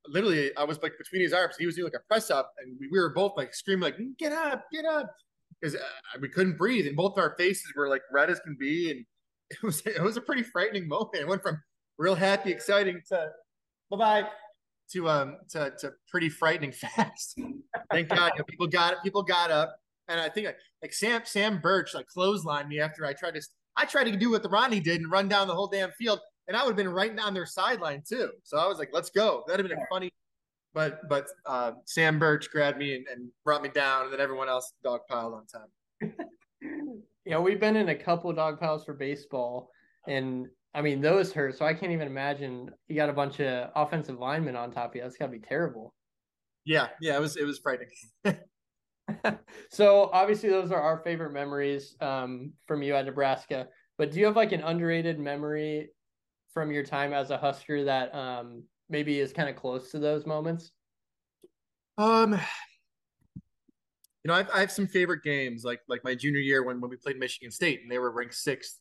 [0.08, 1.56] literally, I was like between his arms.
[1.58, 3.98] He was doing like a press up, and we, we were both like screaming, like
[4.18, 5.14] "Get up, get up!"
[5.60, 8.92] because uh, we couldn't breathe, and both our faces were like red as can be,
[8.92, 9.06] and
[9.52, 11.16] it was it was a pretty frightening moment.
[11.16, 11.62] It went from
[11.98, 13.30] real happy, exciting to
[13.90, 14.30] bye bye
[14.94, 17.40] to um to, to pretty frightening fast.
[17.92, 19.00] Thank God you know, people got it.
[19.04, 19.76] People got up,
[20.08, 23.42] and I think like, like Sam Sam Burtch like clotheslined me after I tried to
[23.76, 26.20] I tried to do what the Ronnie did and run down the whole damn field,
[26.48, 28.30] and I would have been right on their sideline too.
[28.44, 29.44] So I was like, let's go.
[29.48, 30.12] That'd have been a funny.
[30.74, 34.50] But but uh, Sam Burtch grabbed me and, and brought me down, and then everyone
[34.50, 35.70] else dog piled on top.
[37.26, 39.72] yeah, we've been in a couple dog piles for baseball,
[40.08, 41.58] and I mean, those hurt.
[41.58, 44.96] So I can't even imagine you got a bunch of offensive linemen on top of
[44.96, 45.02] you.
[45.02, 45.94] That's got to be terrible.
[46.66, 47.90] Yeah, yeah, it was it was frightening.
[49.70, 53.68] so obviously, those are our favorite memories um, from you at Nebraska.
[53.98, 55.90] But do you have like an underrated memory
[56.54, 60.26] from your time as a Husker that um, maybe is kind of close to those
[60.26, 60.72] moments?
[61.98, 62.34] Um,
[64.24, 66.90] you know, I've, I have some favorite games, like like my junior year when when
[66.90, 68.80] we played Michigan State and they were ranked sixth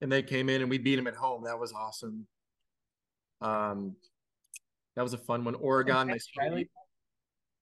[0.00, 1.44] and they came in and we beat them at home.
[1.44, 2.26] That was awesome.
[3.40, 3.96] Um,
[4.96, 5.54] that was a fun one.
[5.54, 6.68] Oregon, nice Riley,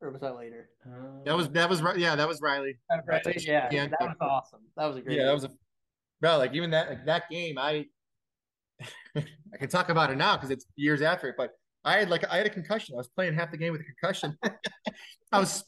[0.01, 0.71] or was that later?
[1.25, 2.77] that was that was yeah, that was Riley.
[3.07, 4.61] Riley yeah, yeah, that was awesome.
[4.77, 5.17] That was a great.
[5.17, 5.27] Yeah, game.
[5.27, 5.51] that was a
[6.21, 6.39] bro.
[6.39, 7.87] Like even that like that game, I
[9.17, 11.35] I can talk about it now because it's years after it.
[11.37, 11.51] But
[11.85, 12.95] I had like I had a concussion.
[12.95, 14.37] I was playing half the game with a concussion.
[15.33, 15.65] I was,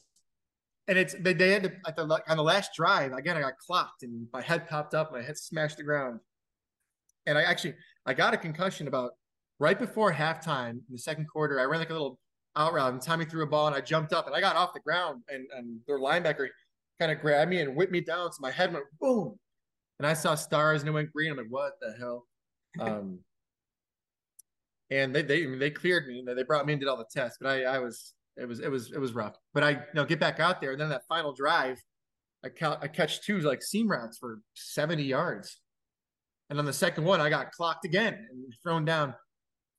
[0.87, 3.37] and it's they, they had to, at the on the last drive again.
[3.37, 5.11] I got clocked and my head popped up.
[5.11, 6.19] My head smashed the ground
[7.25, 9.11] and I actually I got a concussion about
[9.59, 11.59] right before halftime in the second quarter.
[11.59, 12.19] I ran like a little
[12.55, 14.73] out route and Tommy threw a ball and I jumped up and I got off
[14.73, 16.47] the ground and and their linebacker
[16.99, 18.31] kind of grabbed me and whipped me down.
[18.31, 19.37] So my head went boom,
[19.99, 21.31] and I saw stars and it went green.
[21.31, 22.27] I'm like, what the hell?
[22.79, 23.19] Um,
[24.91, 26.19] and they they they cleared me.
[26.19, 28.59] And they brought me and did all the tests, but I I was it was
[28.59, 29.35] it was it was rough.
[29.53, 31.81] But I you know get back out there and then that final drive,
[32.45, 35.59] I count I catch two like seam routes for 70 yards
[36.51, 39.15] And on the second one, I got clocked again and thrown down,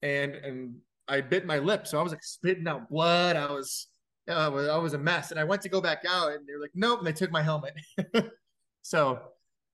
[0.01, 0.75] and and
[1.07, 3.37] I bit my lip, so I was like spitting out blood.
[3.37, 3.89] I was,
[4.27, 6.55] I was, I was a mess, and I went to go back out, and they
[6.55, 7.75] were like, "Nope," and they took my helmet.
[8.83, 9.21] so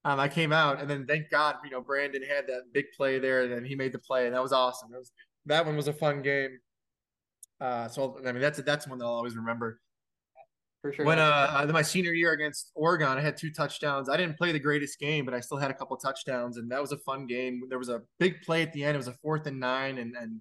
[0.05, 3.21] um, I came out, and then thank God, you know, Brandon had that big play
[3.21, 4.91] there, and he made the play, and that was awesome.
[4.91, 5.13] That was
[5.47, 6.59] that one was a fun game.
[7.61, 9.81] Uh, so I mean, that's that's one that I'll always remember.
[10.83, 11.05] For sure.
[11.05, 14.09] When uh, my senior year against Oregon, I had two touchdowns.
[14.09, 16.81] I didn't play the greatest game, but I still had a couple touchdowns, and that
[16.81, 17.63] was a fun game.
[17.69, 18.95] There was a big play at the end.
[18.95, 20.41] It was a fourth and nine, and and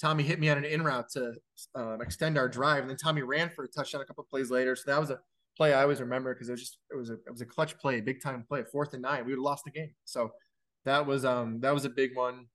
[0.00, 1.34] Tommy hit me on an in route to
[1.74, 4.76] um, extend our drive, and then Tommy ran for a touchdown a couple plays later.
[4.76, 5.18] So that was a
[5.56, 7.78] play I always remember because it was just it was a it was a clutch
[7.78, 9.24] play, big time play, fourth and nine.
[9.24, 9.94] We would have lost the game.
[10.04, 10.32] So
[10.84, 12.46] that was um that was a big one.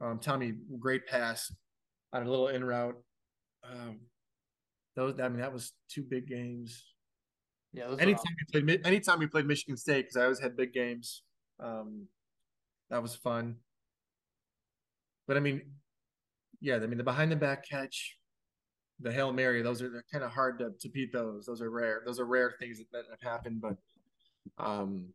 [0.00, 1.52] Um, Tommy, great pass
[2.12, 2.96] on a little in route.
[3.64, 4.00] Um,
[4.96, 6.84] those I mean that was two big games.
[7.72, 7.94] Yeah.
[7.98, 11.22] Anytime we played, anytime we played Michigan State, because I always had big games.
[11.60, 12.06] Um,
[12.90, 13.56] that was fun.
[15.28, 15.62] But I mean,
[16.60, 18.16] yeah, I mean the behind the back catch,
[18.98, 21.12] the hail mary, those are kind of hard to to beat.
[21.12, 22.02] Those, those are rare.
[22.04, 23.60] Those are rare things that, that have happened.
[23.60, 23.76] But,
[24.58, 25.06] um,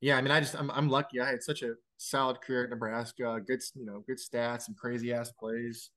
[0.00, 1.20] yeah, I mean, I just I'm I'm lucky.
[1.20, 3.40] I had such a solid career at Nebraska.
[3.46, 5.90] Good, you know, good stats and crazy ass plays.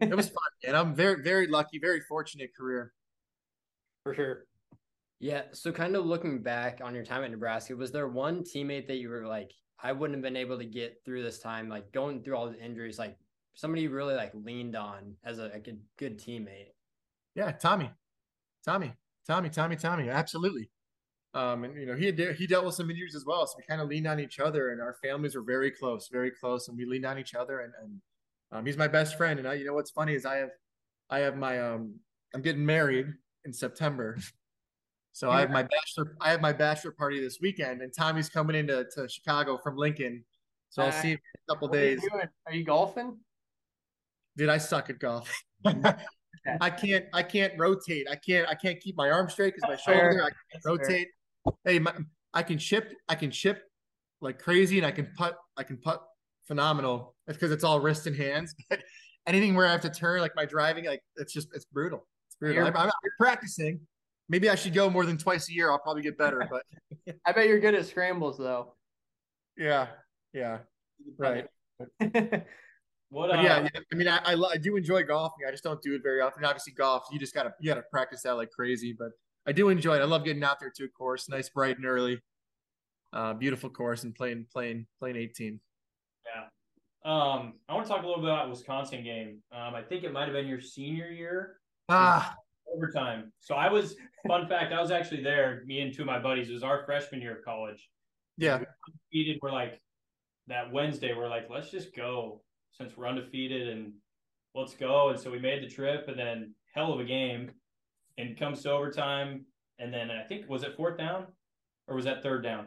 [0.00, 2.92] It was fun, and I'm very very lucky, very fortunate career.
[4.04, 4.44] for sure.
[5.18, 5.42] Yeah.
[5.52, 8.96] So kind of looking back on your time at Nebraska, was there one teammate that
[8.96, 12.22] you were like, I wouldn't have been able to get through this time, like going
[12.22, 13.16] through all the injuries, like
[13.54, 16.72] somebody you really like leaned on as a, a good good teammate?
[17.34, 17.90] Yeah, Tommy,
[18.64, 18.92] Tommy,
[19.26, 20.70] Tommy, Tommy, Tommy, absolutely.
[21.32, 23.62] Um, and you know he had, he dealt with some injuries as well, so we
[23.68, 26.76] kind of leaned on each other, and our families were very close, very close, and
[26.76, 27.60] we leaned on each other.
[27.60, 28.00] And, and
[28.52, 29.38] um, he's my best friend.
[29.38, 30.50] And I, you know what's funny is I have
[31.08, 31.94] I have my um
[32.34, 33.06] I'm getting married
[33.44, 34.16] in September,
[35.12, 38.56] so I have my bachelor I have my bachelor party this weekend, and Tommy's coming
[38.56, 40.24] into to Chicago from Lincoln,
[40.68, 42.08] so I'll Uh, see him in a couple What are you days.
[42.46, 43.16] Are you golfing?
[44.36, 45.30] Dude, I suck at golf.
[46.60, 48.06] I can't I can't rotate.
[48.10, 50.12] I can't I can't keep my arm straight because my That's fair.
[50.12, 50.24] shoulder.
[50.24, 50.72] I can't fair.
[50.72, 51.08] rotate.
[51.64, 51.92] Hey, my,
[52.32, 52.92] I can chip.
[53.08, 53.62] I can chip
[54.20, 55.36] like crazy, and I can putt.
[55.56, 56.02] I can putt
[56.50, 57.14] phenomenal.
[57.28, 58.54] It's because it's all wrist and hands.
[58.68, 58.80] But
[59.26, 62.06] anything where I have to turn, like my driving, like it's just it's brutal.
[62.28, 62.56] It's brutal.
[62.64, 63.80] You're- I'm, I'm practicing.
[64.28, 65.70] Maybe I should go more than twice a year.
[65.70, 66.48] I'll probably get better.
[66.50, 66.62] But
[67.26, 68.74] I bet you're good at scrambles though.
[69.56, 69.86] yeah,
[70.32, 70.58] yeah,
[71.18, 71.46] right.
[73.12, 73.32] What?
[73.32, 75.44] Uh, yeah, yeah, I mean, I, I, I do enjoy golfing.
[75.44, 76.44] I just don't do it very often.
[76.44, 78.94] Obviously, golf you just gotta you gotta practice that like crazy.
[78.96, 79.10] But
[79.48, 80.00] I do enjoy it.
[80.00, 82.20] I love getting out there to a course, nice, bright and early,
[83.12, 85.16] uh, beautiful course, and playing playing playing
[86.26, 86.42] 18.
[87.02, 89.38] Um, I want to talk a little bit about Wisconsin game.
[89.52, 91.56] Um, I think it might have been your senior year
[91.88, 92.34] Ah,
[92.74, 93.32] overtime.
[93.40, 93.96] So I was
[94.28, 94.72] fun fact.
[94.72, 95.62] I was actually there.
[95.64, 96.50] Me and two of my buddies.
[96.50, 97.88] It was our freshman year of college.
[98.36, 99.38] yeah, Undefeated.
[99.42, 99.80] We're like
[100.48, 101.14] that Wednesday.
[101.14, 103.92] We're like, let's just go since we're undefeated and
[104.54, 105.08] let's go.
[105.08, 107.50] And so we made the trip, and then hell of a game.
[108.18, 109.46] And comes to overtime,
[109.78, 111.28] and then I think was it fourth down
[111.88, 112.66] or was that third down?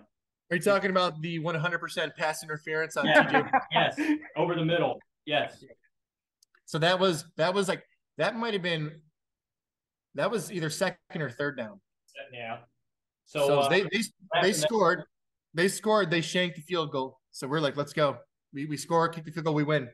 [0.54, 3.24] Are you talking about the 100% pass interference on Yeah.
[3.24, 3.52] TJ?
[3.72, 4.00] Yes,
[4.36, 5.00] over the middle.
[5.26, 5.64] Yes.
[6.66, 7.84] So that was that was like
[8.20, 9.02] that might have been
[10.14, 11.82] that was either second or third down.
[12.32, 12.60] Yeah.
[13.26, 14.04] So, So, uh, they they,
[14.44, 15.06] they scored,
[15.56, 17.20] they scored, they shanked the field goal.
[17.32, 18.18] So we're like, let's go.
[18.54, 19.90] We we score, kick the field goal, we win.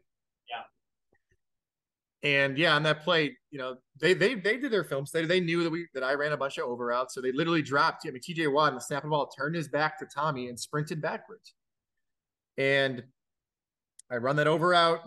[2.24, 5.26] And yeah, on that play, you know, they they they did their film study.
[5.26, 7.14] They knew that we that I ran a bunch of over routes.
[7.14, 8.06] So they literally dropped.
[8.06, 10.50] I mean, TJ Watt on the snap of the ball turned his back to Tommy
[10.50, 11.54] and sprinted backwards.
[12.58, 13.04] And
[14.12, 15.00] I run that over out,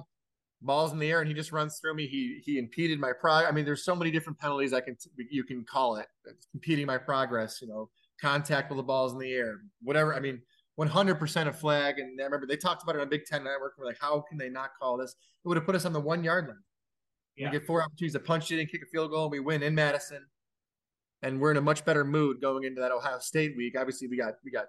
[0.63, 2.07] balls in the air, and he just runs through me.
[2.07, 3.45] He he impeded my prog.
[3.47, 4.97] I mean, there's so many different penalties I can
[5.31, 6.07] you can call it.
[6.25, 7.61] It's impeding my progress.
[7.61, 10.15] You know, contact with the balls in the air, whatever.
[10.15, 10.41] I mean,
[10.79, 11.99] 100% a flag.
[11.99, 13.75] And I remember they talked about it on Big Ten Network.
[13.79, 15.15] We're like, how can they not call this?
[15.45, 16.57] It would have put us on the one yard line.
[17.37, 17.49] Yeah.
[17.49, 19.63] We get four opportunities to punch it and kick a field goal, and we win
[19.63, 20.25] in Madison.
[21.23, 23.75] And we're in a much better mood going into that Ohio State week.
[23.79, 24.67] Obviously, we got we got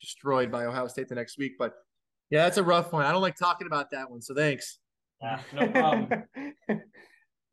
[0.00, 1.74] destroyed by Ohio State the next week, but
[2.30, 3.04] yeah, that's a rough one.
[3.04, 4.78] I don't like talking about that one, so thanks.
[5.20, 6.24] yeah, no problem.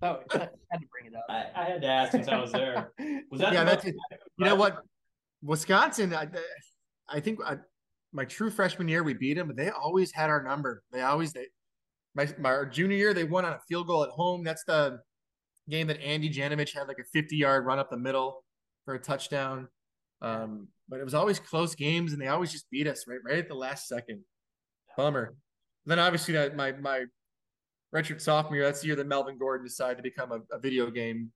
[0.01, 1.25] oh, I had to bring it up.
[1.29, 2.91] I, I had to ask since I was there.
[3.31, 3.95] Was that Yeah, the that's it.
[4.37, 4.83] You know what?
[5.43, 6.27] Wisconsin, I,
[7.09, 7.57] I think I,
[8.13, 10.83] my true freshman year we beat them, but they always had our number.
[10.91, 11.47] They always they
[12.15, 14.43] my my junior year they won on a field goal at home.
[14.43, 14.99] That's the
[15.69, 18.43] game that Andy Janovich had like a 50 yard run up the middle
[18.85, 19.67] for a touchdown.
[20.21, 23.39] Um, but it was always close games, and they always just beat us right right
[23.39, 24.21] at the last second.
[24.95, 25.35] Bummer.
[25.85, 27.05] then obviously that my my
[27.93, 30.89] redshirt sophomore year, that's the year that Melvin Gordon decided to become a, a video
[30.89, 31.31] game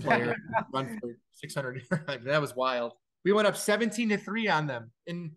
[0.00, 1.82] player, and run for 600.
[2.24, 2.92] that was wild.
[3.24, 5.32] We went up 17 to three on them in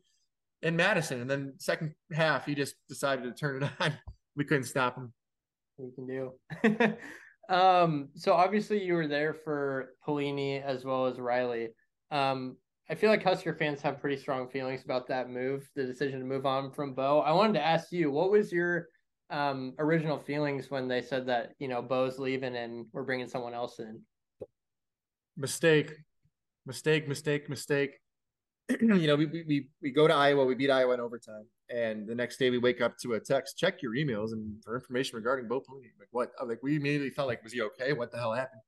[0.62, 1.22] in Madison.
[1.22, 3.94] And then second half, he just decided to turn it on.
[4.36, 5.14] We couldn't stop him.
[5.78, 6.96] We can do.
[7.54, 11.70] um, so obviously you were there for Pelini as well as Riley.
[12.12, 12.58] Um,
[12.90, 16.26] I feel like Husker fans have pretty strong feelings about that move, the decision to
[16.26, 17.22] move on from Bo.
[17.22, 18.88] I wanted to ask you, what was your
[19.32, 23.56] um, original feelings when they said that you know Bo's leaving and we're bringing someone
[23.56, 24.02] else in?
[25.36, 25.94] Mistake,
[26.66, 28.00] mistake, mistake, mistake.
[28.82, 32.16] you know, we, we we go to Iowa, we beat Iowa in overtime, and the
[32.16, 35.48] next day we wake up to a text, check your emails and for information regarding
[35.48, 35.92] Bo Pelini.
[36.00, 36.32] Like what?
[36.46, 37.94] Like we immediately felt like, was he okay?
[37.94, 38.62] What the hell happened?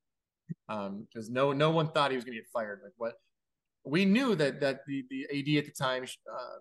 [0.69, 2.81] Um, because no no one thought he was going to get fired.
[2.83, 3.13] Like what?
[3.85, 6.59] We knew that that the the AD at the time, uh,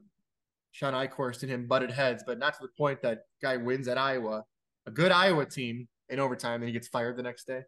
[0.73, 3.99] Shawn Eichorst and him butted heads, but not to the point that guy wins at
[3.99, 4.45] Iowa,
[4.87, 7.63] a good Iowa team in overtime, and he gets fired the next day.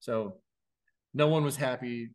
[0.00, 0.36] So
[1.14, 2.10] no one was happy.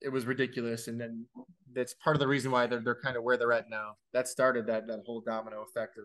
[0.00, 1.26] It was ridiculous, and then
[1.74, 3.96] that's part of the reason why they're they're kind of where they're at now.
[4.12, 6.04] That started that that whole domino effect of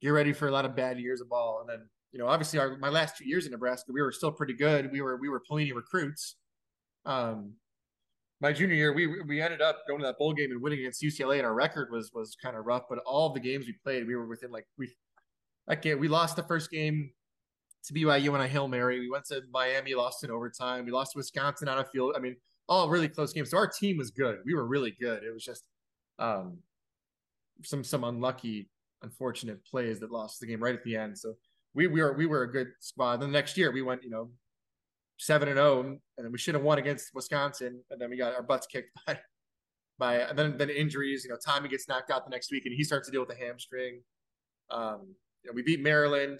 [0.00, 2.58] get ready for a lot of bad years of ball, and then you know obviously
[2.58, 4.90] our my last two years in Nebraska we were still pretty good.
[4.92, 6.36] We were we were Pelini recruits.
[7.04, 7.54] Um,
[8.40, 11.02] my junior year we we ended up going to that bowl game and winning against
[11.02, 12.84] UCLA, and our record was was kind of rough.
[12.88, 14.94] But all the games we played, we were within like we
[15.66, 17.10] that game we lost the first game
[17.84, 19.00] to BYU on a hail mary.
[19.00, 20.84] We went to Miami, lost in overtime.
[20.84, 22.14] We lost to Wisconsin on a field.
[22.16, 22.36] I mean
[22.70, 23.50] all really close games.
[23.50, 24.38] So our team was good.
[24.46, 25.24] We were really good.
[25.24, 25.64] It was just
[26.18, 26.58] um,
[27.62, 28.70] some some unlucky,
[29.02, 31.18] unfortunate plays that lost the game right at the end.
[31.18, 31.34] So
[31.74, 33.16] we, we were we were a good squad.
[33.16, 34.30] Then the next year we went, you know,
[35.18, 38.16] seven and zero, oh, and then we should have won against Wisconsin, and then we
[38.16, 39.18] got our butts kicked by
[39.98, 41.24] by and then then injuries.
[41.24, 43.36] You know, Tommy gets knocked out the next week, and he starts to deal with
[43.36, 44.00] a hamstring.
[44.70, 46.38] Um, you know, we beat Maryland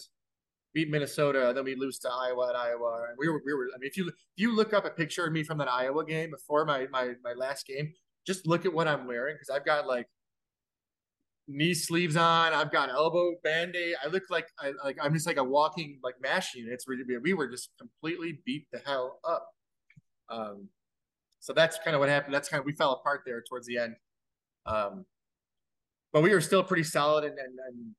[0.73, 3.07] beat Minnesota, then we lose to Iowa at Iowa.
[3.09, 3.69] And we were, we were.
[3.75, 6.05] I mean, if you if you look up a picture of me from that Iowa
[6.05, 7.93] game before my my my last game,
[8.27, 10.07] just look at what I'm wearing because I've got like
[11.49, 12.53] knee sleeves on.
[12.53, 13.97] I've got elbow band aid.
[14.03, 16.73] I look like I like I'm just like a walking like mash unit.
[16.73, 19.49] It's we were just completely beat the hell up.
[20.29, 20.69] Um,
[21.41, 22.35] so that's kind of what happened.
[22.35, 23.97] That's kind of we fell apart there towards the end.
[24.67, 25.07] Um,
[26.13, 27.95] but we were still pretty solid and, and, and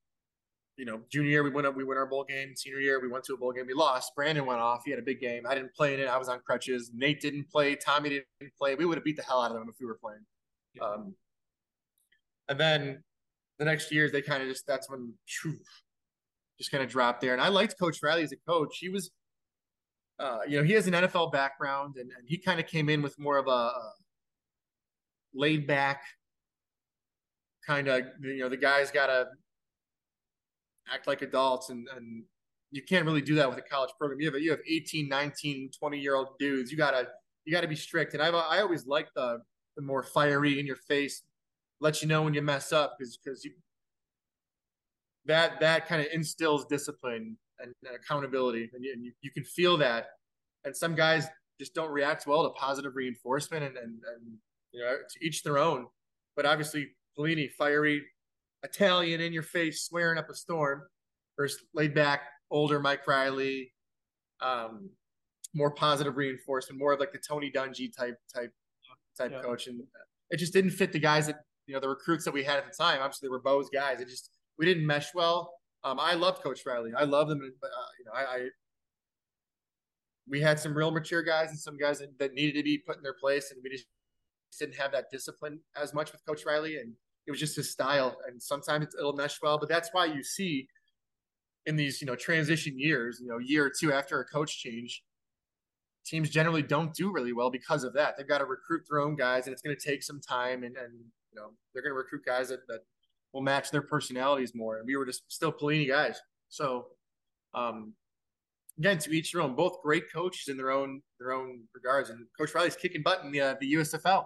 [0.81, 2.55] you know, junior year we went up, we win our bowl game.
[2.55, 4.15] Senior year we went to a bowl game, we lost.
[4.15, 4.81] Brandon went off.
[4.83, 5.43] He had a big game.
[5.47, 6.07] I didn't play in it.
[6.07, 6.89] I was on crutches.
[6.91, 7.75] Nate didn't play.
[7.75, 8.73] Tommy didn't play.
[8.73, 10.25] We would have beat the hell out of them if we were playing.
[10.81, 11.13] Um,
[12.49, 13.03] and then
[13.59, 15.13] the next years they kind of just that's when
[15.43, 15.59] whew,
[16.57, 17.33] just kind of dropped there.
[17.33, 18.79] And I liked Coach Riley as a coach.
[18.79, 19.11] He was,
[20.17, 23.03] uh, you know, he has an NFL background, and, and he kind of came in
[23.03, 23.91] with more of a, a
[25.35, 26.01] laid back
[27.67, 29.27] kind of you know the guy's got to
[30.91, 32.23] act like adults and, and
[32.71, 34.19] you can't really do that with a college program.
[34.19, 36.71] You have you have 18, 19, 20 year old dudes.
[36.71, 37.09] You gotta
[37.45, 38.13] you gotta be strict.
[38.13, 39.41] And I've I always like the
[39.75, 41.23] the more fiery in your face,
[41.79, 43.51] let you know when you mess up because because you
[45.25, 49.43] that that kind of instills discipline and, and accountability, and, you, and you, you can
[49.43, 50.07] feel that.
[50.65, 51.27] And some guys
[51.59, 54.37] just don't react well to positive reinforcement, and and, and
[54.71, 55.87] you know to each their own.
[56.35, 58.03] But obviously, Pelini, fiery,
[58.63, 60.83] Italian in your face swearing up a storm
[61.37, 63.73] versus laid back older Mike Riley,
[64.41, 64.89] um,
[65.53, 68.53] more positive reinforcement, more of like the Tony Dungy type type
[69.17, 69.41] type yeah.
[69.41, 69.81] coach, and
[70.29, 72.65] it just didn't fit the guys that you know the recruits that we had at
[72.65, 72.99] the time.
[73.01, 73.99] Obviously, they were Bo's guys.
[73.99, 75.53] It just we didn't mesh well.
[75.83, 76.91] Um, I loved Coach Riley.
[76.95, 78.47] I love them, but uh, you know, I, I,
[80.29, 82.97] we had some real mature guys and some guys that, that needed to be put
[82.97, 83.87] in their place, and we just
[84.59, 86.77] didn't have that discipline as much with Coach Riley.
[86.77, 86.93] And
[87.31, 89.57] it was just his style, and sometimes it'll mesh well.
[89.57, 90.67] But that's why you see
[91.65, 95.01] in these you know transition years, you know, year or two after a coach change,
[96.05, 98.15] teams generally don't do really well because of that.
[98.17, 100.75] They've got to recruit their own guys, and it's going to take some time, and
[100.75, 102.81] and you know they're going to recruit guys that that
[103.31, 104.79] will match their personalities more.
[104.79, 106.87] And we were just still Pelini guys, so.
[107.53, 107.93] Um,
[108.79, 109.53] again, to each their own.
[109.53, 113.31] Both great coaches in their own their own regards, and Coach Riley's kicking butt in
[113.31, 114.25] the uh, the USFL.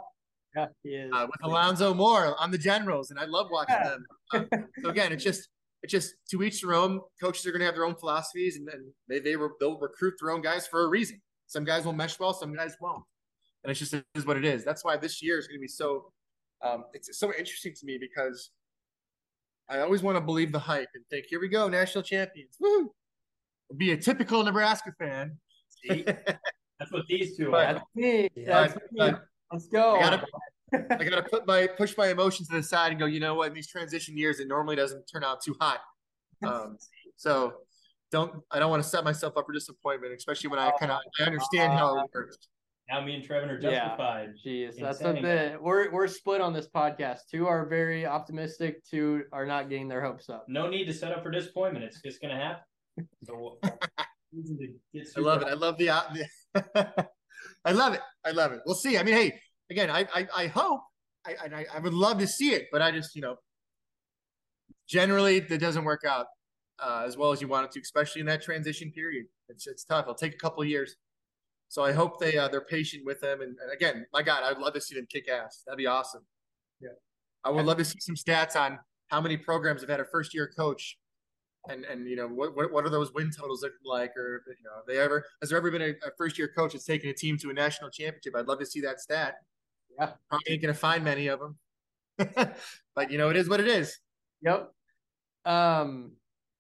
[0.55, 1.11] Yeah, he is.
[1.13, 3.89] Uh, with Alonzo Moore on the Generals, and I love watching yeah.
[3.89, 4.05] them.
[4.33, 4.47] Um,
[4.83, 5.49] so again, it's just
[5.83, 7.01] it's just to each their own.
[7.21, 10.31] Coaches are going to have their own philosophies, and, then they they they'll recruit their
[10.31, 11.21] own guys for a reason.
[11.47, 13.03] Some guys will mesh well, some guys won't,
[13.63, 14.63] and it's just it is what it is.
[14.63, 16.11] That's why this year is going to be so.
[16.61, 18.49] Um, it's so interesting to me because
[19.69, 22.55] I always want to believe the hype and think, here we go, national champions.
[22.59, 22.91] Woo!
[23.77, 25.37] Be a typical Nebraska fan.
[25.69, 26.03] See?
[26.79, 27.73] That's what these two but, are.
[27.73, 28.29] That's me.
[28.45, 29.11] That's me.
[29.51, 29.95] Let's go.
[29.95, 30.25] I gotta,
[30.73, 33.05] I gotta put my push my emotions to the side and go.
[33.05, 33.49] You know what?
[33.49, 35.79] In these transition years, it normally doesn't turn out too hot.
[36.45, 36.77] Um,
[37.15, 37.53] so
[38.11, 40.99] don't I don't want to set myself up for disappointment, especially when I kind of
[41.19, 42.37] I understand how it works.
[42.89, 43.85] Now me and Trevin are Yeah.
[43.87, 44.29] justified.
[44.45, 45.15] Jeez, that's Insane.
[45.23, 47.19] something we're we're split on this podcast.
[47.31, 48.83] Two are very optimistic.
[48.85, 50.45] Two are not getting their hopes up.
[50.47, 51.85] No need to set up for disappointment.
[51.85, 52.63] It's just gonna happen.
[53.25, 53.59] So,
[54.33, 55.47] reason to get I love it.
[55.47, 55.85] I love the.
[56.55, 57.07] the-
[57.65, 58.01] I love it.
[58.25, 58.61] I love it.
[58.65, 58.97] We'll see.
[58.97, 59.39] I mean, hey,
[59.69, 60.81] again, I I, I hope
[61.25, 63.37] I, I I would love to see it, but I just you know,
[64.87, 66.27] generally that doesn't work out
[66.79, 69.25] uh, as well as you want it to, especially in that transition period.
[69.49, 70.05] It's it's tough.
[70.05, 70.95] It'll take a couple of years.
[71.67, 73.41] So I hope they uh, they're patient with them.
[73.41, 75.63] And, and again, my God, I'd love to see them kick ass.
[75.65, 76.21] That'd be awesome.
[76.79, 76.89] Yeah.
[77.43, 80.33] I would love to see some stats on how many programs have had a first
[80.33, 80.97] year coach
[81.69, 84.63] and and you know what what, what are those win totals looking like or you
[84.63, 87.09] know have they ever has there ever been a, a first year coach that's taken
[87.09, 89.35] a team to a national championship i'd love to see that stat
[89.99, 90.11] Yeah.
[90.29, 91.57] probably ain't gonna find many of them
[92.95, 93.99] but you know it is what it is
[94.45, 94.71] Yep.
[95.45, 96.11] Um,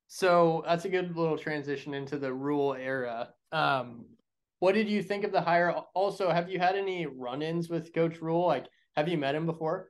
[0.07, 3.29] so that's a good little transition into the Rhule era.
[3.51, 4.05] Um,
[4.59, 5.71] what did you think of the hire?
[5.93, 8.45] Also, have you had any run-ins with Coach Rhule?
[8.47, 8.65] Like,
[8.95, 9.89] have you met him before?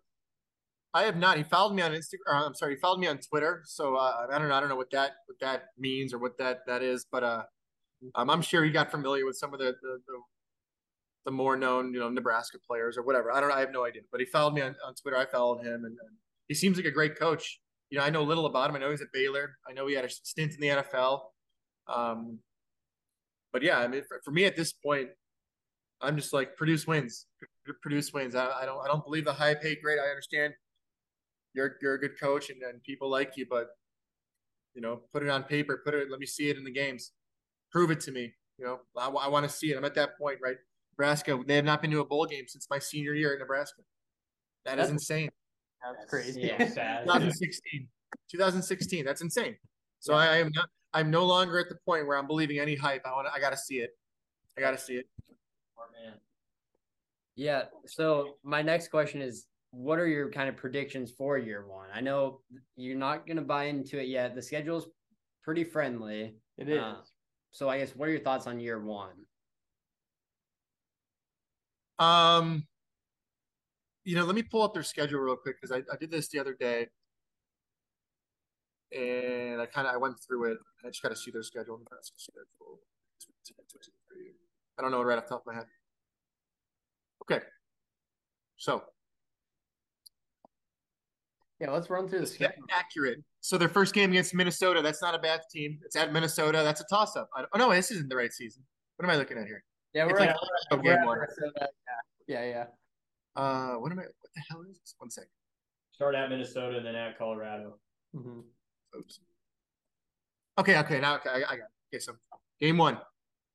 [0.94, 3.62] i have not he followed me on instagram i'm sorry he followed me on twitter
[3.66, 6.38] so uh, i don't know i don't know what that what that means or what
[6.38, 7.44] that that is but uh
[8.16, 10.20] um, i'm sure he got familiar with some of the the, the
[11.26, 13.32] the more known, you know, Nebraska players or whatever.
[13.32, 13.52] I don't.
[13.52, 14.04] I have no idea.
[14.12, 15.18] But he followed me on, on Twitter.
[15.18, 16.18] I followed him, and, and
[16.48, 17.60] he seems like a great coach.
[17.90, 18.76] You know, I know little about him.
[18.76, 19.58] I know he's at Baylor.
[19.68, 21.22] I know he had a stint in the NFL.
[21.88, 22.40] Um,
[23.52, 25.10] but yeah, I mean, for, for me at this point,
[26.02, 27.26] I'm just like produce wins,
[27.82, 28.36] produce wins.
[28.36, 29.98] I, I don't, I don't believe the high pay grade.
[30.00, 30.54] I understand
[31.54, 33.68] you're you're a good coach and, and people like you, but
[34.76, 35.82] you know, put it on paper.
[35.84, 36.12] Put it.
[36.12, 37.12] Let me see it in the games.
[37.72, 38.34] Prove it to me.
[38.60, 39.78] You know, I, I want to see it.
[39.78, 40.58] I'm at that point, right?
[40.98, 43.82] Nebraska, they have not been to a bowl game since my senior year at Nebraska.
[44.64, 45.30] That is That's- insane.
[45.84, 46.42] That's crazy.
[46.42, 47.88] Yeah, 2016.
[48.32, 49.06] 2016.
[49.06, 49.56] That's insane.
[50.00, 50.70] So I, I am not.
[50.94, 53.04] I'm no longer at the point where I'm believing any hype.
[53.06, 53.28] I want.
[53.34, 53.92] I got to see it.
[54.58, 55.06] I got to see it.
[55.74, 56.14] Smart man.
[57.36, 57.64] Yeah.
[57.86, 61.90] So my next question is what are your kind of predictions for year one?
[61.94, 62.40] I know
[62.78, 64.34] you're not gonna buy into it yet.
[64.34, 64.88] The schedule's
[65.44, 66.36] pretty friendly.
[66.58, 66.80] It is.
[66.82, 67.02] Uh,
[67.52, 69.14] so I guess what are your thoughts on year one?
[72.00, 72.68] Um,
[74.04, 76.28] you know, let me pull up their schedule real quick because I, I did this
[76.30, 76.88] the other day,
[78.96, 80.58] and I kind of I went through it.
[80.84, 81.82] I just got to see their schedule.
[84.78, 85.66] I don't know right off the top of my head.
[87.24, 87.44] Okay,
[88.58, 88.84] so
[91.60, 92.64] yeah, let's run through the schedule.
[92.72, 93.20] accurate.
[93.40, 95.80] So their first game against Minnesota, that's not a bad team.
[95.86, 96.62] It's at Minnesota.
[96.64, 97.30] That's a toss up.
[97.36, 98.64] Oh no, this isn't the right season.
[98.98, 99.64] What am I looking at here?
[99.96, 100.36] Yeah, we're It's like at,
[100.72, 101.20] a we're game at one.
[101.20, 101.70] Minnesota.
[102.28, 103.42] Yeah, yeah, yeah.
[103.42, 104.04] Uh, what am I?
[104.04, 104.94] What the hell is this?
[104.98, 105.30] One second.
[105.94, 107.80] Start at Minnesota and then at Colorado.
[108.14, 108.44] Mhm.
[108.98, 109.20] Oops.
[110.58, 111.96] Okay, okay, now okay, I, I got it.
[111.96, 112.14] Okay, so
[112.60, 112.98] game one,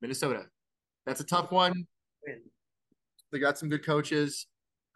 [0.01, 0.47] Minnesota.
[1.05, 1.85] That's a tough one.
[3.31, 4.47] They got some good coaches.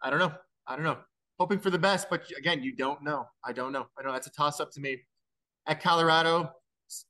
[0.02, 0.32] I don't know.
[0.66, 0.98] I don't know.
[1.38, 3.26] Hoping for the best, but again, you don't know.
[3.44, 3.86] I don't know.
[3.98, 5.02] I know that's a toss up to me.
[5.66, 6.50] At Colorado,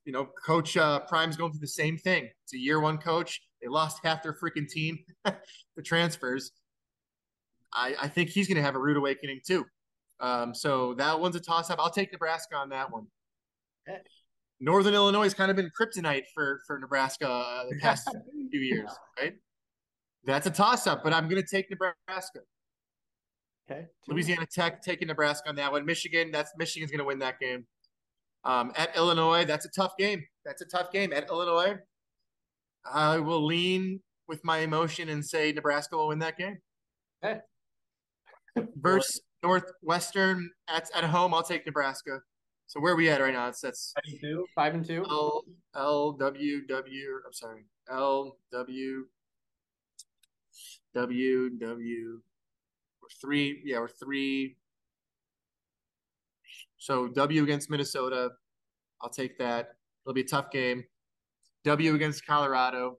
[0.04, 2.28] you know, Coach uh, Prime's going through the same thing.
[2.44, 3.40] It's a year one coach.
[3.62, 6.52] They lost half their freaking team, the transfers.
[7.72, 9.64] I, I think he's going to have a rude awakening too.
[10.20, 11.78] Um, so that one's a toss up.
[11.78, 13.06] I'll take Nebraska on that one.
[13.88, 14.00] Okay.
[14.60, 18.08] Northern Illinois has kind of been kryptonite for for Nebraska uh, the past
[18.50, 18.90] few years,
[19.20, 19.34] right?
[20.24, 22.40] That's a toss up, but I'm going to take Nebraska.
[23.70, 23.86] Okay.
[24.08, 25.84] Louisiana Tech taking Nebraska on that one.
[25.84, 27.66] Michigan, that's Michigan's going to win that game.
[28.44, 30.24] Um, at Illinois, that's a tough game.
[30.44, 31.12] That's a tough game.
[31.12, 31.76] At Illinois,
[32.92, 36.58] I will lean with my emotion and say Nebraska will win that game.
[37.24, 37.40] Okay.
[38.76, 42.20] Versus Northwestern at at home, I'll take Nebraska.
[42.66, 43.48] So where are we at right now?
[43.48, 44.46] It's that's Two.
[44.54, 45.04] Five and two.
[45.08, 47.20] L L W W.
[47.24, 47.64] I'm sorry.
[47.90, 49.04] L W
[50.94, 52.20] W W.
[53.02, 53.62] We're three.
[53.64, 54.56] Yeah, we're three.
[56.78, 58.30] So W against Minnesota.
[59.00, 59.74] I'll take that.
[60.04, 60.84] It'll be a tough game.
[61.66, 62.98] W against Colorado.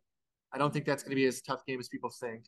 [0.53, 2.45] I don't think that's going to be as tough game as people think.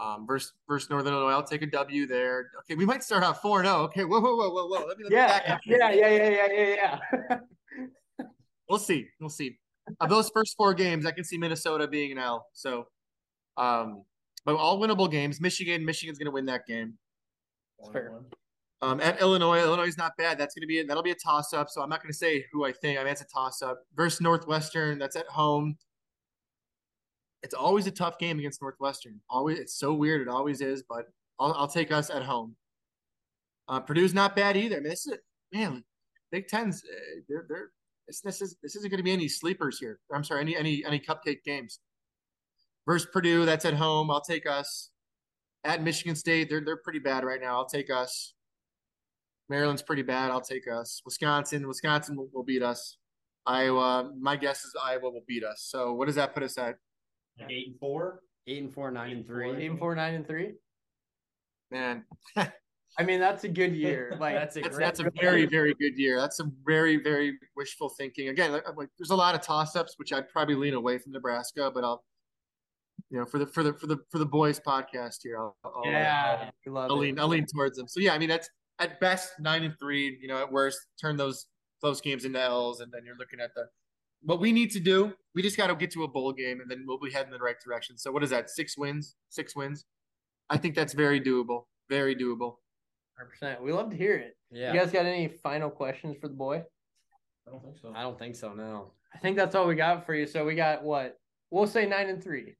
[0.00, 2.48] Um, versus versus Northern Illinois, I'll take a W there.
[2.60, 3.78] Okay, we might start out four and zero.
[3.82, 4.86] Okay, whoa, whoa, whoa, whoa, whoa.
[4.86, 5.60] Let me, let me back Yeah, up.
[5.66, 6.98] yeah, yeah, yeah, yeah, yeah,
[7.30, 7.38] yeah.
[8.68, 9.06] We'll see.
[9.20, 9.58] We'll see.
[10.00, 12.46] Of those first four games, I can see Minnesota being an L.
[12.54, 12.86] So,
[13.58, 14.04] um,
[14.46, 15.42] but all winnable games.
[15.42, 16.94] Michigan, Michigan's going to win that game.
[17.78, 18.12] That's fair.
[18.82, 20.38] Um, at Illinois, Illinois is not bad.
[20.38, 21.70] That's going to be that'll be a toss up.
[21.70, 22.98] So I'm not going to say who I think.
[22.98, 24.98] I mean, it's a toss up versus Northwestern.
[24.98, 25.76] That's at home.
[27.44, 29.20] It's always a tough game against Northwestern.
[29.30, 30.20] Always, it's so weird.
[30.22, 30.82] It always is.
[30.88, 31.06] But
[31.38, 32.56] I'll, I'll take us at home.
[33.68, 34.76] Uh, Purdue's not bad either.
[34.76, 35.16] I mean, this is
[35.52, 35.84] man.
[36.32, 37.70] Big Ten's uh, they're they're
[38.08, 40.00] this this is this isn't going to be any sleepers here.
[40.12, 41.78] I'm sorry, any any any cupcake games.
[42.84, 44.10] Versus Purdue, that's at home.
[44.10, 44.90] I'll take us.
[45.62, 47.54] At Michigan State, they're they're pretty bad right now.
[47.54, 48.34] I'll take us.
[49.52, 50.30] Maryland's pretty bad.
[50.30, 51.02] I'll take us.
[51.04, 52.96] Wisconsin, Wisconsin will, will beat us.
[53.44, 55.66] Iowa, my guess is Iowa will beat us.
[55.68, 56.76] So what does that put us at?
[57.38, 58.20] Like eight and four.
[58.46, 59.50] Eight and four, nine and three.
[59.50, 60.54] Eight and four, nine and three.
[61.70, 62.04] Man,
[62.36, 64.16] I mean, that's a good year.
[64.18, 66.18] Like That's a that's that's a very very good year.
[66.18, 68.28] That's some very very wishful thinking.
[68.28, 71.12] Again, like, like, there's a lot of toss ups, which I'd probably lean away from
[71.12, 72.04] Nebraska, but I'll,
[73.10, 75.82] you know, for the for the for the for the boys podcast here, I'll, I'll,
[75.84, 77.86] yeah, we love I'll lean I'll lean towards them.
[77.86, 78.48] So yeah, I mean that's
[78.78, 80.18] at best nine and three.
[80.20, 81.46] You know, at worst turn those
[81.80, 83.66] close games into L's, and then you're looking at the
[84.22, 85.12] what we need to do.
[85.34, 87.38] We just got to get to a bowl game, and then we'll be heading in
[87.38, 87.98] the right direction.
[87.98, 88.50] So what is that?
[88.50, 89.84] Six wins, six wins.
[90.50, 91.64] I think that's very doable.
[91.88, 92.56] Very doable.
[93.42, 93.60] 100%.
[93.60, 94.36] We love to hear it.
[94.50, 94.72] Yeah.
[94.72, 96.62] You guys got any final questions for the boy?
[97.46, 97.92] I don't think so.
[97.94, 98.52] I don't think so.
[98.52, 98.92] No.
[99.14, 100.26] I think that's all we got for you.
[100.26, 101.16] So we got what?
[101.50, 102.56] We'll say nine and three.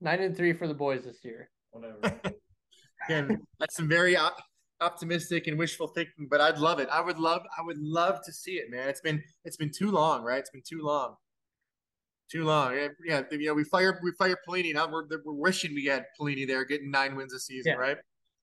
[0.00, 1.50] Nine and three for the boys this year.
[1.70, 2.20] Whatever.
[3.08, 4.42] Again, that's some very op-
[4.80, 6.88] optimistic and wishful thinking, but I'd love it.
[6.90, 8.88] I would love, I would love to see it, man.
[8.88, 10.38] It's been, it's been too long, right?
[10.38, 11.16] It's been too long,
[12.30, 12.74] too long.
[12.74, 14.74] Yeah, yeah you know, we fire, we fire Pelini.
[14.74, 17.78] Now we're, we're wishing we had Pelini there, getting nine wins a season, Yeah.
[17.78, 17.96] right?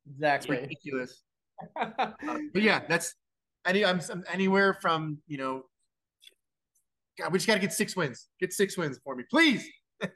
[0.06, 0.58] It's Exactly.
[0.58, 1.22] ridiculous.
[1.80, 2.12] Uh,
[2.52, 3.14] but yeah, that's
[3.66, 5.64] any, I'm, I'm anywhere from, you know,
[7.18, 8.28] God, we just got to get six wins.
[8.40, 9.66] Get six wins for me, please.
[10.02, 10.10] yeah,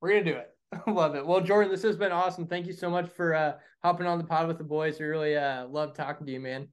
[0.00, 0.50] We're gonna do it.
[0.86, 1.26] love it.
[1.26, 2.46] Well, Jordan, this has been awesome.
[2.46, 3.54] Thank you so much for uh
[3.86, 4.98] hopping on the pod with the boys.
[4.98, 6.68] We really uh love talking to you, man.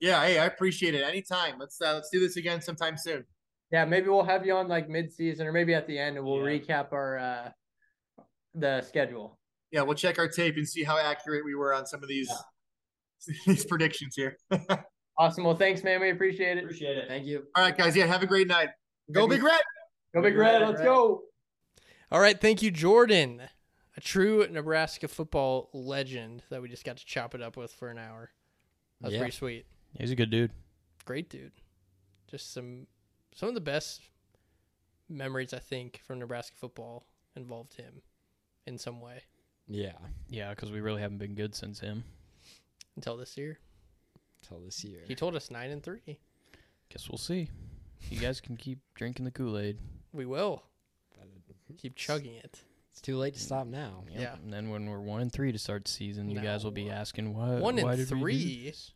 [0.00, 1.02] Yeah, hey, I appreciate it.
[1.02, 1.54] Anytime.
[1.58, 3.24] Let's uh, let's do this again sometime soon.
[3.72, 6.24] Yeah, maybe we'll have you on like mid season or maybe at the end and
[6.24, 6.58] we'll Yeah.
[6.60, 7.48] recap our uh
[8.54, 9.38] the schedule.
[9.72, 12.30] yeah, we'll check our tape and see how accurate we were on some of these
[13.46, 14.36] these predictions here.
[15.18, 15.44] Awesome.
[15.44, 16.02] Well, thanks, man.
[16.02, 16.64] We appreciate it.
[16.64, 17.08] Appreciate it.
[17.08, 17.44] Thank you.
[17.54, 17.96] All right, guys.
[17.96, 18.68] Yeah, have a great night.
[19.10, 19.62] Go Big Red.
[20.14, 20.60] Go Big Red.
[20.60, 21.22] Let's go.
[22.12, 22.38] All right.
[22.38, 23.40] Thank you, Jordan.
[23.96, 27.88] A true Nebraska football legend that we just got to chop it up with for
[27.88, 28.30] an hour.
[29.00, 29.20] That's Yeah.
[29.20, 29.66] pretty sweet.
[29.98, 30.52] He's a good dude.
[31.04, 31.52] Great dude.
[32.28, 32.86] Just some
[33.34, 34.02] some of the best
[35.08, 38.02] memories I think from Nebraska football involved him
[38.66, 39.22] in some way
[39.68, 39.96] Yeah.
[40.28, 42.04] Yeah, because we really haven't been good since him.
[42.96, 43.58] until this year.
[44.42, 45.02] Until this year.
[45.06, 46.18] He told us nine and three.
[46.88, 47.50] Guess we'll see.
[48.10, 49.78] You guys can keep drinking the Kool Aid.
[50.12, 50.64] We will
[51.78, 52.62] keep chugging it.
[52.96, 53.42] It's too late to mm.
[53.42, 54.04] stop now.
[54.10, 54.36] Yeah.
[54.42, 56.88] And then when we're one and three to start the season, you guys will be
[56.88, 57.56] asking why.
[57.56, 58.64] One and why did we do three?
[58.64, 58.92] this?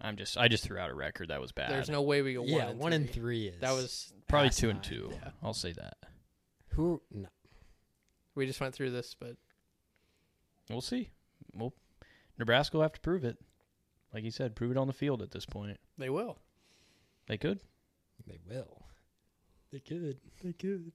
[0.00, 0.38] I'm just.
[0.38, 1.72] I just threw out a record that was bad.
[1.72, 2.96] There's no way we go yeah, one and one three.
[2.96, 4.88] and three is That was probably past two and nine.
[4.88, 5.10] two.
[5.10, 5.30] Yeah.
[5.42, 5.96] I'll say that.
[6.74, 7.02] Who?
[7.10, 7.26] No.
[8.36, 9.36] we just went through this, but
[10.70, 11.10] We'll see.
[11.52, 11.74] Well,
[12.38, 13.38] Nebraska will have to prove it.
[14.14, 15.78] Like he said, prove it on the field at this point.
[15.98, 16.38] they will.
[17.26, 17.58] They could.
[18.26, 18.86] They will.
[19.72, 20.18] They could.
[20.42, 20.92] They could.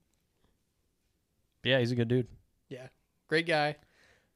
[1.65, 2.27] Yeah, he's a good dude.
[2.69, 2.87] Yeah,
[3.27, 3.75] great guy.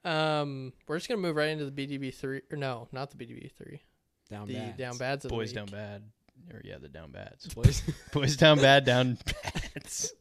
[0.04, 3.52] Um, we're just gonna move right into the BDB three, or no, not the BDB
[3.52, 3.82] three,
[4.30, 4.78] Down the bad.
[4.78, 6.04] down bads of Boys the down bad.
[6.54, 7.48] Or yeah, the down bads.
[7.54, 7.84] Boys.
[8.14, 9.18] Boys down bad, down
[9.76, 10.14] bads.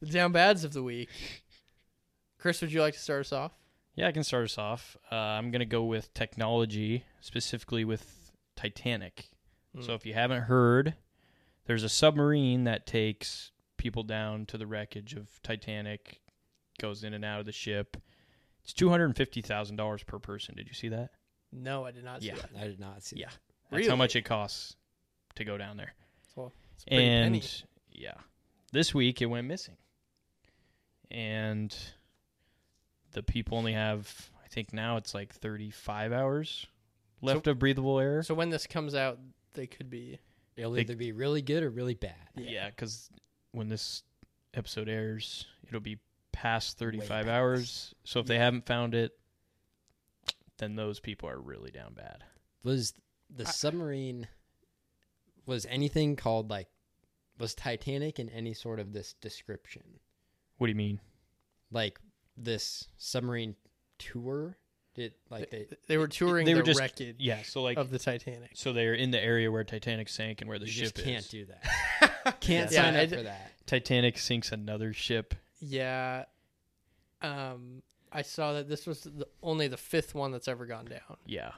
[0.00, 1.08] The down bads of the week.
[2.38, 3.52] Chris, would you like to start us off?
[3.96, 4.96] Yeah, I can start us off.
[5.10, 9.28] Uh, I'm going to go with technology, specifically with Titanic.
[9.80, 9.94] So Mm.
[9.96, 10.94] if you haven't heard,
[11.66, 16.20] there's a submarine that takes people down to the wreckage of Titanic,
[16.80, 17.96] goes in and out of the ship.
[18.62, 20.54] It's two hundred and fifty thousand dollars per person.
[20.56, 21.10] Did you see that?
[21.50, 22.34] No, I did not see Yeah.
[22.34, 22.50] that.
[22.58, 23.16] I did not see.
[23.18, 23.28] Yeah.
[23.30, 23.38] that.
[23.70, 23.88] That's Really?
[23.90, 24.76] how much it costs
[25.36, 25.94] to go down there.
[26.36, 27.42] Well, it's a and penny.
[27.92, 28.14] yeah,
[28.72, 29.76] this week it went missing,
[31.10, 31.74] and
[33.12, 36.66] the people only have, I think now it's like 35 hours
[37.22, 38.22] left of breathable air.
[38.22, 39.18] So when this comes out,
[39.54, 40.18] they could be.
[40.56, 42.14] It'll They- either be really good or really bad.
[42.36, 43.10] Yeah, because
[43.52, 44.02] when this
[44.54, 45.98] episode airs, it'll be
[46.32, 47.28] past 35 past.
[47.28, 47.94] hours.
[48.04, 49.12] So if they haven't found it,
[50.58, 52.24] then those people are really down bad.
[52.62, 52.94] Was
[53.34, 54.28] the submarine?
[55.46, 56.68] Was anything called like?
[57.38, 59.82] Was Titanic in any sort of this description?
[60.58, 61.00] What do you mean?
[61.70, 62.00] Like
[62.36, 63.54] this submarine
[63.98, 64.56] tour?
[64.94, 65.66] Did like they?
[65.86, 67.42] They were touring they the were just wreckage yeah.
[67.44, 68.50] So like of the Titanic.
[68.54, 71.18] so they're in the area where Titanic sank and where the you ship just can't
[71.24, 71.28] is.
[71.28, 71.62] do that.
[72.40, 73.52] Can't Yeah, sign I up d- for that.
[73.66, 75.34] Titanic sinks another ship.
[75.60, 76.24] Yeah.
[77.22, 81.16] Um, I saw that this was the, only the fifth one that's ever gone down.
[81.26, 81.50] Yeah.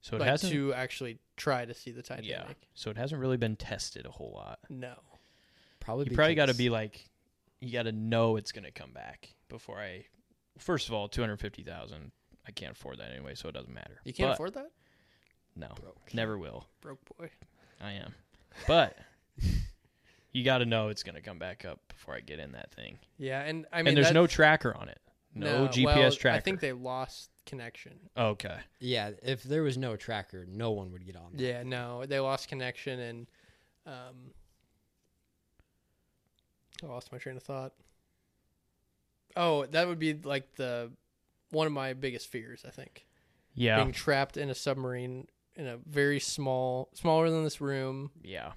[0.00, 0.52] So it like hasn't.
[0.52, 2.30] to actually try to see the Titanic.
[2.30, 2.44] yeah.
[2.74, 4.58] So it hasn't really been tested a whole lot.
[4.68, 4.94] No.
[5.80, 6.06] Probably.
[6.08, 7.08] You probably got to be like,
[7.60, 10.04] you got to know it's gonna come back before I.
[10.58, 12.12] First of all, two hundred fifty thousand.
[12.46, 13.98] I can't afford that anyway, so it doesn't matter.
[14.04, 14.70] You can't But- afford that?
[15.56, 16.14] No, broke.
[16.14, 16.68] never will.
[16.80, 17.30] Broke boy.
[17.80, 18.14] I am.
[18.68, 18.96] But
[20.32, 22.72] You got to know it's going to come back up before I get in that
[22.72, 22.98] thing.
[23.16, 25.00] Yeah, and I mean, and there's no tracker on it.
[25.34, 26.36] No, GPS well, tracker.
[26.36, 27.98] I think they lost connection.
[28.16, 28.58] Okay.
[28.80, 31.32] Yeah, if there was no tracker, no one would get on.
[31.34, 31.46] there.
[31.58, 33.26] Yeah, no, they lost connection, and
[33.86, 34.32] um,
[36.82, 37.72] I lost my train of thought.
[39.36, 40.90] Oh, that would be like the
[41.50, 42.64] one of my biggest fears.
[42.66, 43.06] I think
[43.54, 43.76] Yeah.
[43.76, 48.52] being trapped in a submarine in a very small, smaller than this room Yeah.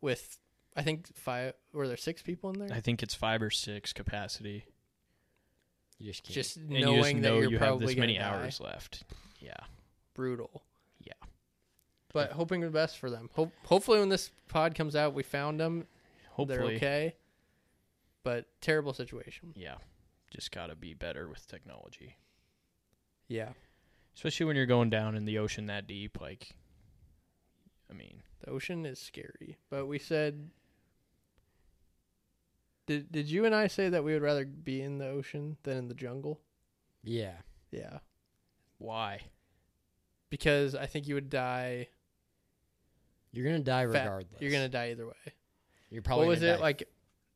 [0.00, 0.38] with,
[0.80, 1.52] I think five.
[1.72, 2.68] Were there six people in there?
[2.76, 4.64] I think it's five or six capacity.
[5.98, 6.34] You just can't.
[6.34, 8.24] Just And you knowing just that know you're you have probably this many die.
[8.24, 9.04] hours left.
[9.40, 9.56] Yeah.
[10.14, 10.62] brutal.
[11.02, 11.12] Yeah.
[12.12, 13.28] But hoping the best for them.
[13.34, 15.86] Hope, hopefully, when this pod comes out, we found them.
[16.30, 16.58] Hopefully.
[16.58, 17.14] They're okay.
[18.24, 19.52] But terrible situation.
[19.54, 19.76] Yeah.
[20.30, 22.16] Just got to be better with technology.
[23.28, 23.50] Yeah.
[24.14, 26.20] Especially when you're going down in the ocean that deep.
[26.20, 26.50] Like,
[27.90, 29.56] I mean, The ocean is scary.
[29.70, 30.50] But we said.
[32.90, 35.76] Did, did you and I say that we would rather be in the ocean than
[35.76, 36.40] in the jungle?
[37.04, 37.34] yeah.
[37.70, 37.98] Yeah.
[38.78, 39.20] why?
[40.28, 41.86] Because I think you would die.
[43.30, 44.02] You're gonna die fat.
[44.06, 44.40] regardless.
[44.40, 45.34] You're going to die either way.
[45.90, 46.26] You're probably.
[46.26, 46.60] what was gonna it?
[46.60, 46.88] Like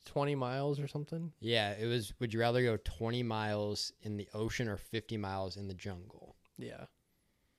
[0.07, 1.31] 20 miles or something?
[1.39, 2.13] Yeah, it was.
[2.19, 6.35] Would you rather go 20 miles in the ocean or 50 miles in the jungle?
[6.59, 6.87] Yeah.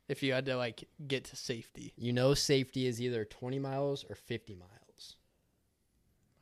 [0.09, 1.93] If you had to, like, get to safety.
[1.95, 4.69] You know, safety is either 20 miles or 50 miles.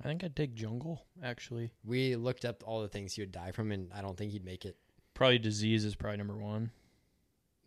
[0.04, 1.72] I think I'd take jungle, actually.
[1.86, 4.43] We looked up all the things he would die from, and I don't think he'd
[4.45, 4.76] make it.
[5.14, 6.72] Probably disease is probably number one.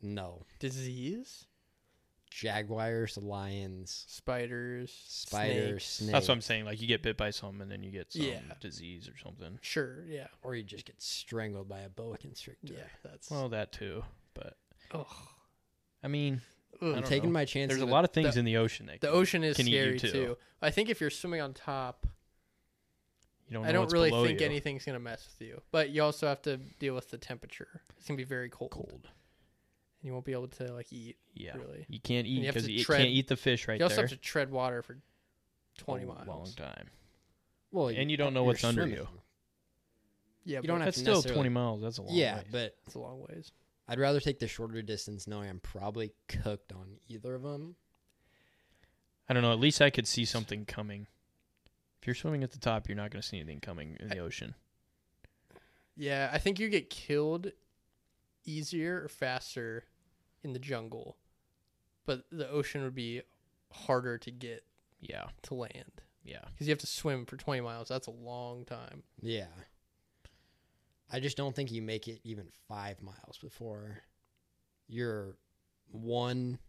[0.02, 1.46] No, Disease?
[2.30, 4.92] jaguars, lions, Spiders?
[5.06, 5.86] spiders, snakes.
[5.86, 6.12] snakes.
[6.12, 6.64] That's what I'm saying.
[6.66, 8.40] Like, you get bit by some and then you get some Yeah.
[8.60, 9.58] disease or something.
[9.62, 10.26] Sure, yeah.
[10.42, 12.74] Or you just get strangled by a boa constrictor.
[12.74, 13.30] Yeah, that's.
[13.30, 14.04] Well, that too.
[14.34, 14.58] But,
[14.90, 15.06] Ugh.
[16.02, 16.42] I mean,
[16.82, 17.34] I I'm don't taking know.
[17.34, 17.78] my chances.
[17.78, 19.56] there's a with- lot of things the- in the ocean that The can- ocean is
[19.56, 20.10] can eat you scary too.
[20.12, 20.38] too.
[20.60, 22.06] I think if you're swimming on top,
[23.48, 24.46] You don't know I don't what's really think you.
[24.46, 25.60] anything's gonna mess with you.
[25.70, 27.80] But you also have to deal with the temperature.
[27.96, 28.72] It's gonna be very cold.
[28.72, 29.08] cold.
[30.00, 31.16] And you won't be able to like eat.
[31.34, 31.56] Yeah.
[31.56, 31.86] Really.
[31.88, 33.78] You can't eat because to you tread- can't eat the fish right there.
[33.78, 34.04] you also there.
[34.06, 34.98] have to tread water for
[35.78, 36.26] twenty a miles.
[36.26, 36.88] long time.
[37.70, 39.06] well, and you don't know you're what's under you.
[40.44, 41.82] Yeah, You but don't have That's to still 20 miles.
[41.82, 42.44] That's a long Yeah, way.
[42.52, 43.50] but it's a long ways.
[43.88, 47.74] I'd rather take the shorter distance, knowing I'm probably cooked on either of them.
[49.28, 49.50] I don't know.
[49.52, 51.08] At least I could see something coming.
[52.06, 54.20] If you're swimming at the top, you're not going to see anything coming in the
[54.20, 54.54] ocean.
[55.96, 57.50] Yeah, I think you get killed
[58.44, 59.82] easier or faster
[60.44, 61.16] in the jungle,
[62.04, 63.22] but the ocean would be
[63.72, 64.64] harder to get
[65.00, 65.30] Yeah.
[65.42, 66.44] to land Yeah.
[66.52, 67.88] because you have to swim for twenty miles.
[67.88, 69.02] That's a long time.
[69.20, 69.48] Yeah.
[71.10, 74.04] I just don't think you make it even five miles before
[74.86, 75.36] you're
[75.90, 76.60] one,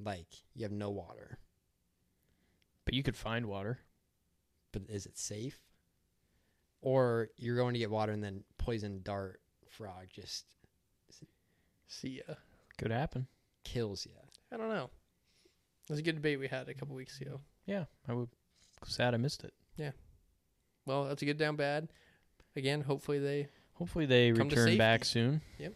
[0.00, 1.40] like, you have no water.
[2.84, 3.80] But you could find water.
[4.72, 5.58] But is it safe?
[6.80, 10.44] Or you're going to get water and then poison dart frog just
[11.88, 12.34] See ya.
[12.76, 13.26] Could happen.
[13.64, 14.12] kills you.
[14.52, 14.90] I don't know.
[15.88, 17.40] It was a good debate we had a couple weeks ago.
[17.66, 17.84] Yeah.
[18.06, 18.28] I would.
[18.86, 19.54] Sad I missed it.
[19.76, 19.92] Yeah.
[20.86, 21.88] Well, that's a good down bad.
[22.56, 25.12] Again, hopefully they Hopefully they Come to return back safety.
[25.20, 25.40] soon.
[25.58, 25.74] Yep.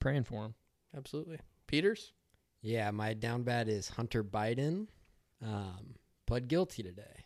[0.00, 0.54] Praying for him.
[0.96, 1.38] absolutely.
[1.66, 2.12] Peters.
[2.60, 4.88] Yeah, my down bad is Hunter Biden.
[5.44, 5.94] Um,
[6.26, 7.24] pled guilty today.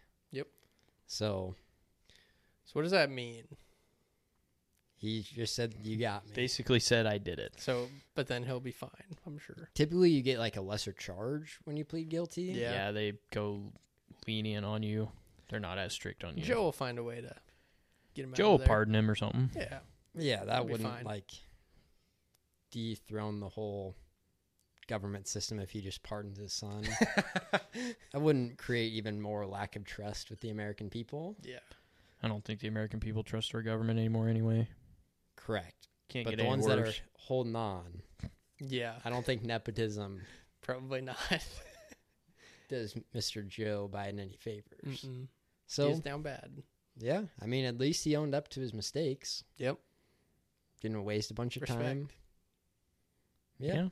[1.13, 1.19] Yep.
[1.19, 1.55] So
[2.65, 3.45] So what does that mean?
[4.97, 6.33] he just said, You got me.
[6.35, 7.55] Basically said I did it.
[7.59, 9.17] So, but then he'll be fine.
[9.27, 9.69] I'm sure.
[9.75, 12.43] Typically, you get like a lesser charge when you plead guilty.
[12.43, 12.73] Yeah.
[12.73, 12.91] Yeah.
[12.93, 13.73] they go
[14.29, 15.09] lenient on you.
[15.51, 16.45] They're not as strict on you.
[16.45, 17.35] Joe will find a way to
[18.15, 18.33] get him.
[18.35, 18.67] Joe out will there.
[18.69, 19.51] pardon him or something.
[19.57, 19.79] Yeah.
[20.15, 21.31] Yeah, that That'll wouldn't like
[22.71, 23.97] dethrone the whole
[24.89, 26.83] government system if he just pardoned his son.
[27.53, 31.37] that wouldn't create even more lack of trust with the American people.
[31.43, 31.59] Yeah.
[32.22, 34.68] I don't think the American people trust our government anymore anyway.
[35.37, 35.89] Correct.
[36.09, 36.74] Can't but get the ones worse.
[36.76, 38.03] that are holding on,
[38.61, 38.95] Yeah.
[39.05, 40.20] I don't think nepotism
[40.62, 41.16] Probably not.
[42.68, 43.47] does Mr.
[43.47, 45.03] Joe Biden any favors.
[45.05, 45.26] Mm-mm.
[45.66, 46.62] So He's down bad.
[46.99, 49.43] yeah, I mean, at least he owned up to his mistakes.
[49.59, 49.78] Yep.
[50.80, 51.83] Didn't waste a bunch of Respect.
[51.83, 52.09] time.
[53.59, 53.89] Yeah, Yeah.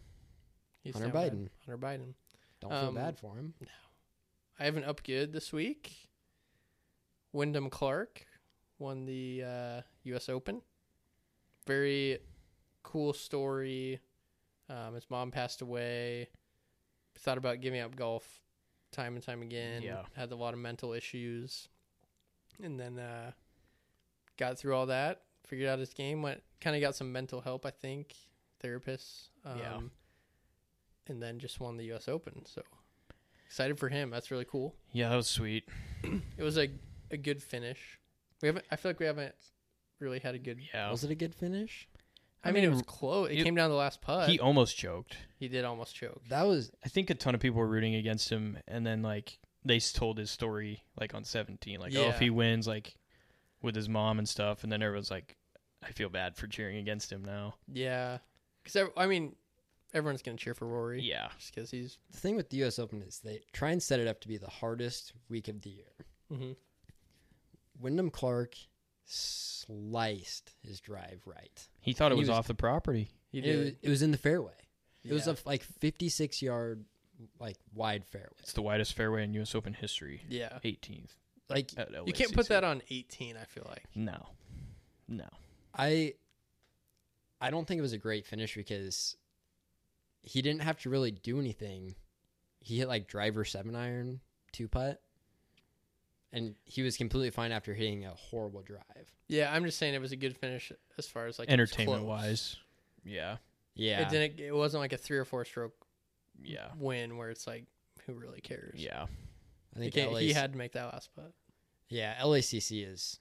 [0.83, 1.33] He's Hunter down bad.
[1.33, 1.49] Biden.
[1.67, 2.15] Hunter Biden.
[2.61, 3.55] don't feel Um, bad for him.
[3.61, 3.67] No.
[4.59, 6.09] I have an up good this week.
[7.33, 8.27] Wyndham Clark
[8.79, 10.29] won the uh, U.S.
[10.29, 10.63] Open.
[11.67, 12.19] Very
[12.83, 14.01] cool story.
[14.69, 16.29] Um, his mom passed away.
[17.19, 18.27] Thought about giving up golf
[18.93, 19.83] time and time again.
[19.83, 20.03] Yeah.
[20.15, 21.69] Had a lot of mental issues,
[22.63, 23.33] and then uh,
[24.37, 25.23] got through all that.
[25.47, 26.23] Figured out his game.
[26.23, 27.67] Went kind of got some mental help.
[27.67, 28.15] I think
[28.63, 29.29] therapists.
[29.45, 29.81] Um, Yeah.
[31.07, 32.09] And then just won the U.S.
[32.09, 32.45] Open.
[32.47, 32.63] So
[33.47, 34.11] excited for him.
[34.11, 34.75] That's really cool.
[34.93, 35.65] Yeah, that was sweet.
[36.39, 36.71] It was a
[37.11, 37.99] a good finish.
[38.41, 38.65] We haven't.
[38.71, 39.35] I feel like we haven't
[39.99, 40.59] really had a good.
[40.73, 40.91] Yeah.
[40.91, 41.89] Was it a good finish?
[42.43, 43.29] I, mean, it was close.
[43.31, 44.27] It it- came down to the last putt.
[44.29, 45.17] He He, almost choked.
[45.39, 46.23] He did almost choke.
[46.31, 49.39] That was I think a ton of people were rooting against him, and then like
[49.65, 52.95] they told his story like on 17, like oh if he wins like
[53.61, 55.37] with his mom and stuff, and then everyone's like,
[55.83, 57.57] I feel bad for cheering against him now.
[57.71, 58.19] Yeah,
[58.65, 59.37] because I mean,
[59.95, 61.03] everyone's gonna cheer for Rory.
[61.03, 61.99] Yeah, just because he's.
[62.11, 62.79] the thing with the U.S.
[62.79, 65.71] Open is they try and set it up to be the hardest week of the
[65.71, 65.93] year.
[66.33, 66.57] mhm.
[67.81, 68.55] Wyndham Clark
[69.07, 71.67] sliced his drive right.
[71.81, 73.11] he thought it was, was- off the property.
[73.33, 73.59] He It did.
[73.59, 74.53] was, it was in the fairway.
[75.05, 76.85] It was a like 56 yard
[77.39, 78.29] like wide fairway.
[78.41, 79.55] It's the widest fairway in U.S.
[79.55, 80.23] Open history.
[80.29, 80.59] yeah.
[80.65, 81.11] 18th.
[81.49, 81.73] Like
[82.07, 83.37] You can't put that on 18.
[83.37, 83.85] I feel like.
[83.95, 84.29] No,
[85.09, 85.25] no.
[85.75, 86.15] I
[87.41, 89.17] I don't think it was a great finish because
[90.23, 91.95] he didn't have to really do anything.
[92.61, 94.21] He hit like driver seven iron,
[94.53, 95.01] two putt.
[96.33, 99.11] And he was completely fine after hitting a horrible drive.
[99.27, 102.09] Yeah, I'm just saying it was a good finish as far as like Entertainment close.
[102.09, 102.57] wise,
[103.05, 103.37] yeah,
[103.75, 104.03] Yeah.
[104.03, 104.39] It didn't.
[104.41, 105.75] It wasn't like a three or four stroke
[106.41, 107.65] yeah, win where it's like,
[108.07, 108.79] who really cares?
[108.81, 109.07] yeah.
[109.75, 111.33] I think can't- he had to make that last putt.
[111.89, 113.19] Yeah, LACC is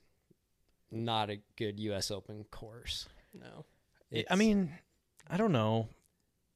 [0.92, 3.08] not a good US Open course.
[3.34, 3.66] No.
[4.30, 4.72] I mean,
[5.28, 5.88] I don't know.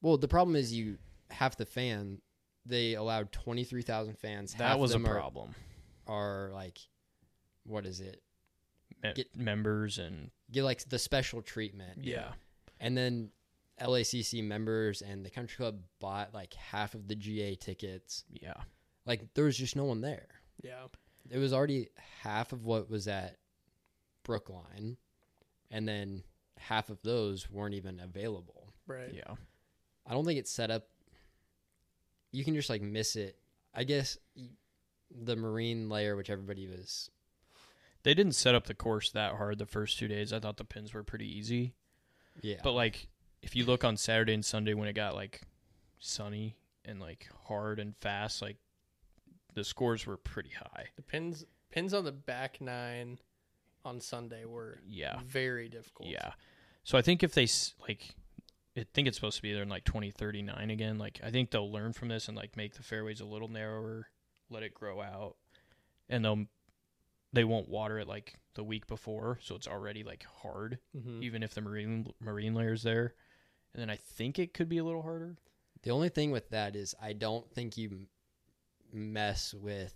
[0.04, 1.00] Well, the problem is you
[1.32, 2.22] half the fan
[2.66, 4.54] they allowed 23,000 fans.
[4.54, 5.56] That half was a them are- problem.
[6.08, 6.78] Are, like
[7.66, 8.22] what is it?
[9.02, 12.00] Me- Get- members and Get like the special treatment.
[12.04, 12.34] yeah,
[12.80, 13.32] And then
[13.82, 18.24] LACC members and the country club bought like half of the GA tickets.
[18.30, 18.54] yeah.
[19.06, 20.28] Like there was just no one there.
[20.62, 20.86] Yeah.
[21.30, 21.90] It was already
[22.22, 23.38] half of what was at
[24.24, 24.98] Brookline,
[25.72, 26.24] and then
[26.58, 28.70] half of those weren't even available.
[28.88, 29.14] Right.
[29.14, 29.36] Yeah.
[30.06, 30.88] I don't think it's set up.
[32.32, 33.38] You can just like miss it.
[33.74, 34.18] I guess
[35.12, 37.10] the marine layer, which everybody was.
[38.04, 40.34] They didn't set up the course that hard the first two days.
[40.34, 41.74] I thought the pins were pretty easy.
[42.42, 43.08] Yeah, But like
[43.42, 45.42] if you look on Saturday and Sunday when it got like
[46.00, 48.58] sunny and like hard and fast, like
[49.54, 50.88] the scores were pretty high.
[50.96, 53.20] The pins pins on the back nine
[53.86, 55.20] on Sunday were Yeah.
[55.26, 56.10] very difficult.
[56.10, 56.34] Yeah.
[56.84, 58.16] So I think if they s- like
[58.76, 60.98] I think it's supposed to be there in like 2039 again.
[60.98, 64.08] Like I think they'll learn from this and like make the fairways a little narrower,
[64.50, 65.36] let it grow out.
[66.10, 66.46] And they'll
[67.32, 71.42] they won't water it like the week before, so it's already like hard hmm even
[71.44, 73.14] if the marine marine layer is there.
[73.74, 75.38] And then I think it could be a little harder.
[75.84, 78.08] the only thing with that is I don't think you
[78.92, 79.94] mess with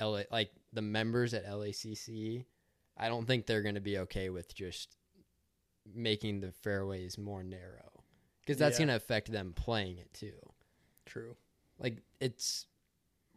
[0.00, 2.44] LA like the members at LACC.
[2.96, 4.96] I don't think they're going to be okay with just
[5.92, 8.04] making the fairways more narrow
[8.40, 8.86] because that's Yeah.
[8.86, 10.38] going to affect them playing it too.
[11.06, 11.36] True.
[11.78, 12.66] Like it's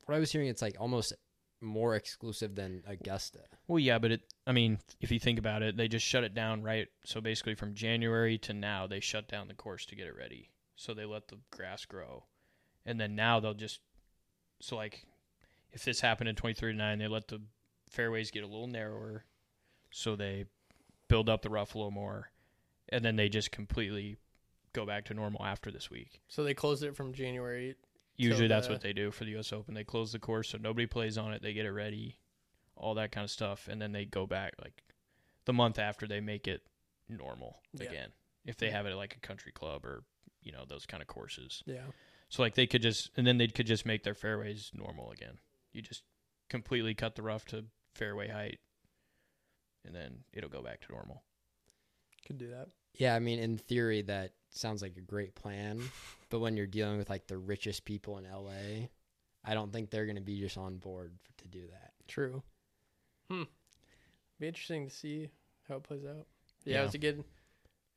[0.06, 0.48] what I was hearing.
[0.48, 1.14] It's like almost
[1.60, 3.39] more exclusive than Augusta.
[3.68, 4.22] Well, yeah, but it.
[4.45, 6.88] I mean, if you think about it, they just shut it down, right?
[7.04, 10.52] So basically, from January to now, they shut down the course to get it ready.
[10.76, 12.26] So they let the grass grow,
[12.86, 13.80] and then now they'll just.
[14.62, 15.06] So like,
[15.72, 17.41] if this happened in twenty thirty nine, they let the
[17.89, 19.26] fairways get a little narrower,
[19.89, 20.45] so they
[21.08, 22.30] build up the rough a little more,
[22.90, 24.18] and then they just completely
[24.74, 26.22] go back to normal after this week.
[26.28, 27.76] So they closed it from January.
[28.16, 29.54] Usually, that's the- what they do for the U.S.
[29.54, 29.74] Open.
[29.74, 31.42] They close the course so nobody plays on it.
[31.42, 32.18] They get it ready,
[32.76, 34.84] all that kind of stuff, and then they go back like
[35.46, 36.62] the month after they make it
[37.10, 37.90] normal Yeah.
[37.90, 38.10] again.
[38.46, 40.04] If they have it at like a country club or
[40.42, 41.86] you know those kind of courses, Yeah.
[42.30, 45.40] so like they could just and then they could just make their fairways normal again.
[45.74, 46.04] You just
[46.50, 48.60] completely cut the rough to fairway height,
[49.86, 51.24] and then it'll go back to normal.
[52.28, 52.67] Could do that.
[52.95, 55.82] Yeah, I mean, in theory, that sounds like a great plan.
[56.30, 58.88] But when you're dealing with like the richest people in LA,
[59.45, 61.93] I don't think they're going to be just on board f- to do that.
[62.05, 62.43] True.
[63.32, 63.43] Hmm.
[64.38, 65.30] Be interesting to see
[65.69, 66.28] how it plays out.
[66.65, 66.82] Yeah, Yeah.
[66.82, 67.23] it was a good.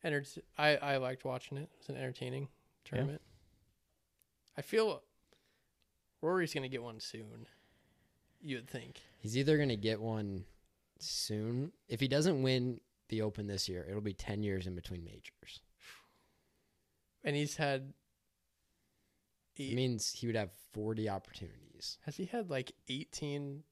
[0.04, 0.24] Enter-
[0.56, 1.62] I I liked watching it.
[1.62, 2.46] It was an entertaining
[2.84, 3.20] tournament.
[4.56, 5.02] I feel
[6.22, 7.48] Rory's gonna get one soon.
[8.40, 9.00] You would think.
[9.18, 10.44] He's either going to get one
[11.00, 11.72] soon.
[11.88, 12.80] If he doesn't win
[13.10, 15.60] the Open this year, it'll be 10 years in between majors.
[17.22, 17.92] And he's had.
[19.56, 21.98] It means he would have 40 opportunities.
[22.06, 23.62] has he had like eighteen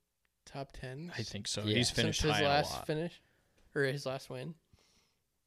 [0.45, 1.13] top tens?
[1.17, 1.63] I think so.
[1.63, 1.77] Yeah.
[1.77, 3.23] He's since finished his high a last lot, finish,
[3.75, 4.55] or his last win.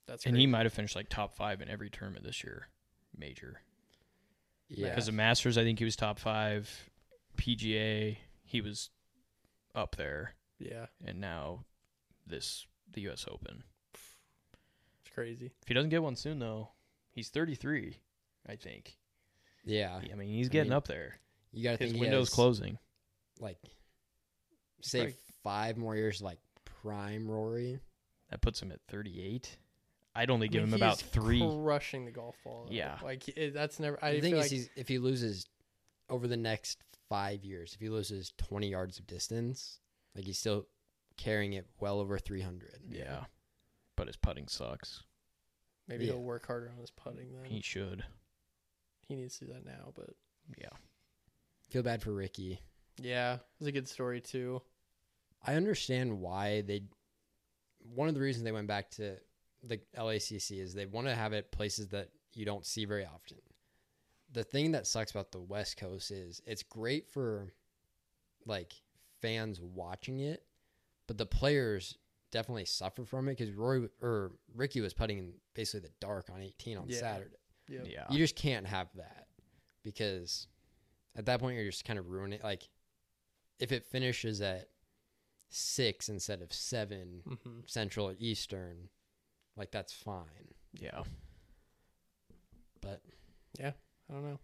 [0.08, 2.70] That's and he might have finished like top five in every tournament this year,
[3.16, 3.62] major.
[4.68, 4.90] Yeah.
[4.90, 6.90] Because the Masters, I think he was top five.
[7.38, 8.90] PGA, he was
[9.76, 11.66] up there, Yeah, and now
[12.26, 13.26] this the U.S.
[13.30, 13.64] Open.
[15.12, 15.52] It's crazy.
[15.62, 16.70] If he doesn't get one soon, though,
[17.12, 17.98] he's 33.
[18.48, 18.98] I think.
[19.66, 20.00] yeah.
[20.12, 21.16] I mean, he's I getting mean- up there.
[21.54, 22.78] You got to His think he window's has, closing.
[23.40, 23.58] Like,
[24.82, 26.40] say probably- five more years, like
[26.82, 27.80] prime Rory.
[28.30, 29.58] That puts him at 38.
[30.16, 31.40] I'd only I give mean, him about three.
[31.42, 32.66] crushing the golf ball.
[32.68, 32.74] though.
[32.74, 32.98] Yeah.
[33.04, 34.00] like it, that's never.
[34.04, 35.46] I the thing feel is, like he's, if he loses
[36.10, 39.80] over the next five years, if he loses 20 yards of distance,
[40.16, 40.66] like he's still
[41.18, 42.80] carrying it well over 300.
[42.90, 43.26] Yeah.
[44.02, 45.04] But his putting sucks.
[45.88, 46.14] maybe yeah.
[46.14, 47.36] he'll work harder on his putting.
[47.36, 48.04] Then He should.
[49.08, 49.94] he needs to do that now.
[49.94, 50.16] But
[50.58, 50.72] Yeah.
[51.70, 52.60] Feel bad for Rickie.
[53.00, 54.64] yeah, it's a good story too.
[55.46, 56.86] I understand why they.
[57.94, 59.18] One of the reasons they went back to
[59.62, 63.38] the LACC is they want to have it places that you don't see very often.
[64.34, 67.54] The thing that sucks about the West Coast is it's great for
[68.48, 68.74] like
[69.22, 70.44] fans watching it,
[71.06, 72.00] but the players
[72.32, 76.42] definitely suffer from it because Roy or Rickie was putting in basically the dark on
[76.42, 76.98] 18 on Yeah.
[77.00, 77.36] Saturday.
[77.68, 77.88] Yep.
[77.90, 78.06] Yeah.
[78.10, 79.28] You just can't have that
[79.84, 80.48] because
[81.16, 82.44] at that point you're just kind of ruining it.
[82.44, 82.68] Like
[83.60, 84.70] if it finishes at
[85.50, 88.90] six instead of seven hmm Central or Eastern,
[89.58, 90.26] like that's fine.
[90.74, 91.04] Yeah.
[92.82, 93.02] But
[93.60, 93.72] yeah,
[94.10, 94.40] I don't know.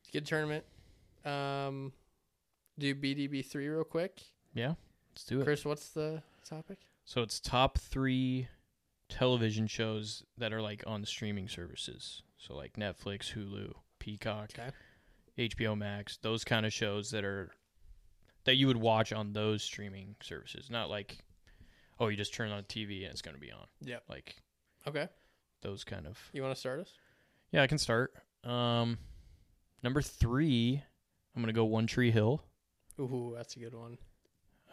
[0.00, 0.64] It's a good tournament.
[1.24, 1.92] Um,
[2.78, 4.22] do BDB three real quick.
[4.54, 4.74] Yeah.
[5.12, 5.44] Let's do it.
[5.44, 6.78] Chris, what's the topic?
[7.08, 8.48] So it's top three
[9.08, 12.22] television shows that are like on streaming services.
[12.36, 14.68] So like Netflix, Hulu, Peacock, Okay.
[15.38, 17.50] HBO Max, those kind of shows that are
[18.44, 20.68] that you would watch on those streaming services.
[20.68, 21.16] Not like
[21.98, 23.64] oh, you just turn on TV and it's going to be on.
[23.80, 24.02] Yep.
[24.10, 24.36] Like
[24.86, 25.08] Okay.
[25.62, 26.18] those kind of.
[26.34, 26.92] You want to start us?
[27.52, 28.12] Yeah, I can start.
[28.44, 28.98] Um
[29.82, 30.82] number 3,
[31.34, 32.44] I'm going to go One Tree Hill.
[33.00, 33.96] Ooh, that's a good one.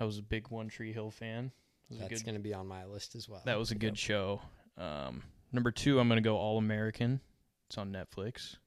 [0.01, 1.53] I was a big One Tree Hill fan.
[1.89, 3.41] It that's going to be on my list as well.
[3.45, 4.41] That was a good show.
[4.77, 7.21] Um, number two, I'm gonna go All American.
[7.67, 8.57] It's on Netflix.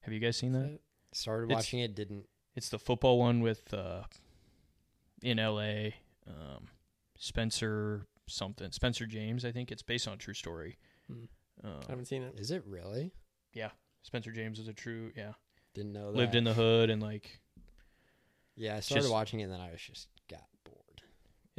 [0.00, 0.80] Have you guys seen that?
[1.12, 2.26] Started It's- watching it, didn't.
[2.56, 4.02] It's the football one with uh,
[5.22, 5.94] in L.A.
[6.26, 6.68] Um,
[7.18, 8.70] Spencer something.
[8.72, 10.78] Spencer James, I think it's based on a true story.
[11.06, 11.24] Hmm.
[11.64, 12.34] I Um, haven't seen it.
[12.38, 13.12] Is it really?
[13.52, 13.70] Yeah.
[14.02, 15.32] Spencer James is a true, yeah.
[15.74, 16.18] Didn't know that.
[16.18, 17.40] Lived in the hood and like
[18.56, 20.09] Yeah, I started just- watching it and then I was just got bored.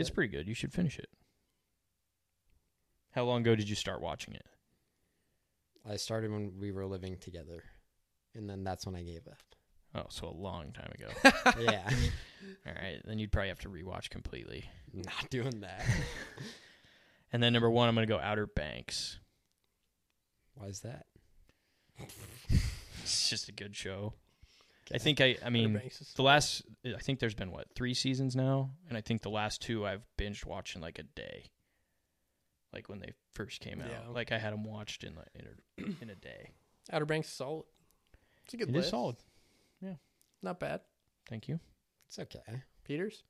[0.02, 0.48] It's pretty good.
[0.48, 1.10] You should finish it.
[3.12, 4.46] How long ago did you start watching it?
[5.90, 7.64] I started when we were living together,
[8.36, 9.38] and then that's when I gave up.
[9.94, 11.10] Oh, so a long time ago.
[11.60, 11.90] yeah,
[12.66, 14.70] All right, then you'd probably have to rewatch completely.
[14.94, 15.84] not doing that.
[17.34, 19.18] And then number one, I'm gonna go Outer Banks.
[20.56, 21.06] Why is that?
[23.04, 24.16] It's just a good show.
[24.94, 27.68] I think I I mean Outer Banks is- the last I think there's been what,
[27.76, 31.52] 3 seasons now and I think the last two I've binged watching like a day.
[32.74, 33.90] Like when they first came out.
[33.90, 34.08] Yeah.
[34.12, 36.52] Like I had them watched in like in a, in a day.
[36.92, 37.66] Outer Banks is solid.
[38.46, 38.86] It's a good It list.
[38.86, 39.16] is solid.
[39.82, 39.96] Yeah,
[40.42, 40.82] not bad.
[41.30, 41.60] Thank you.
[42.08, 42.40] It's okay.
[42.84, 43.24] Peters.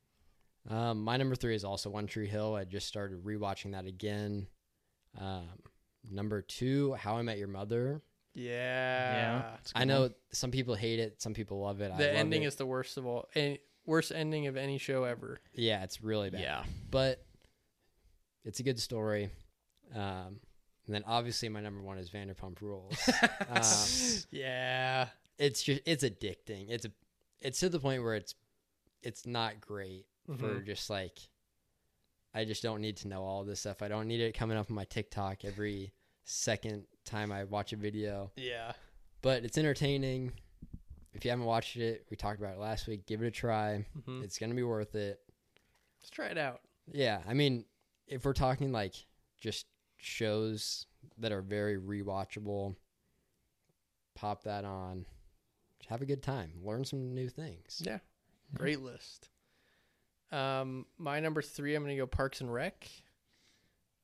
[0.69, 2.55] Um, my number three is also One Tree Hill.
[2.55, 4.47] I just started rewatching that again.
[5.19, 5.49] Um,
[6.09, 8.01] number two, How I Met Your Mother.
[8.33, 9.55] Yeah.
[9.59, 10.13] it's a I good know one.
[10.31, 11.91] some people hate it, some people love it.
[11.91, 12.47] I The love ending it.
[12.47, 13.27] is the worst of all.
[13.35, 15.39] Any, worst ending of any show ever.
[15.53, 16.41] yeah, it's really bad.
[16.41, 16.63] Yeah.
[16.89, 17.23] but
[18.43, 19.29] it's a good story.
[19.93, 20.39] Um,
[20.87, 22.97] and then obviously my number one is Vanderpump Rules.
[23.49, 23.61] um,
[24.31, 25.07] Yeah.
[25.37, 26.67] it's just it's addicting.
[26.69, 26.91] It's a
[27.41, 28.35] it's to the point where it's
[29.03, 30.05] it's not great
[30.37, 30.65] for Mhm.
[30.65, 31.19] just like
[32.33, 33.81] I just don't need to know all this stuff.
[33.81, 35.91] I don't need it coming up on my TikTok every
[36.23, 38.31] second time I watch a video.
[38.35, 38.73] Yeah.
[39.21, 40.33] But it's entertaining.
[41.13, 43.05] If you haven't watched it, we talked about it last week.
[43.05, 43.85] Give it a try.
[44.07, 44.23] Mhm.
[44.23, 45.19] It's gonna be worth it.
[45.99, 46.61] Let's try it out.
[46.87, 47.65] Yeah, I mean,
[48.07, 48.95] if we're talking like
[49.39, 50.87] just shows
[51.17, 52.75] that are very rewatchable,
[54.15, 55.05] pop that on.
[55.87, 56.53] Have a good time.
[56.63, 57.81] Learn some new things.
[57.85, 57.99] Yeah.
[58.53, 59.29] Great list.
[60.31, 62.87] Um, my number three, I'm gonna go Parks and Rec.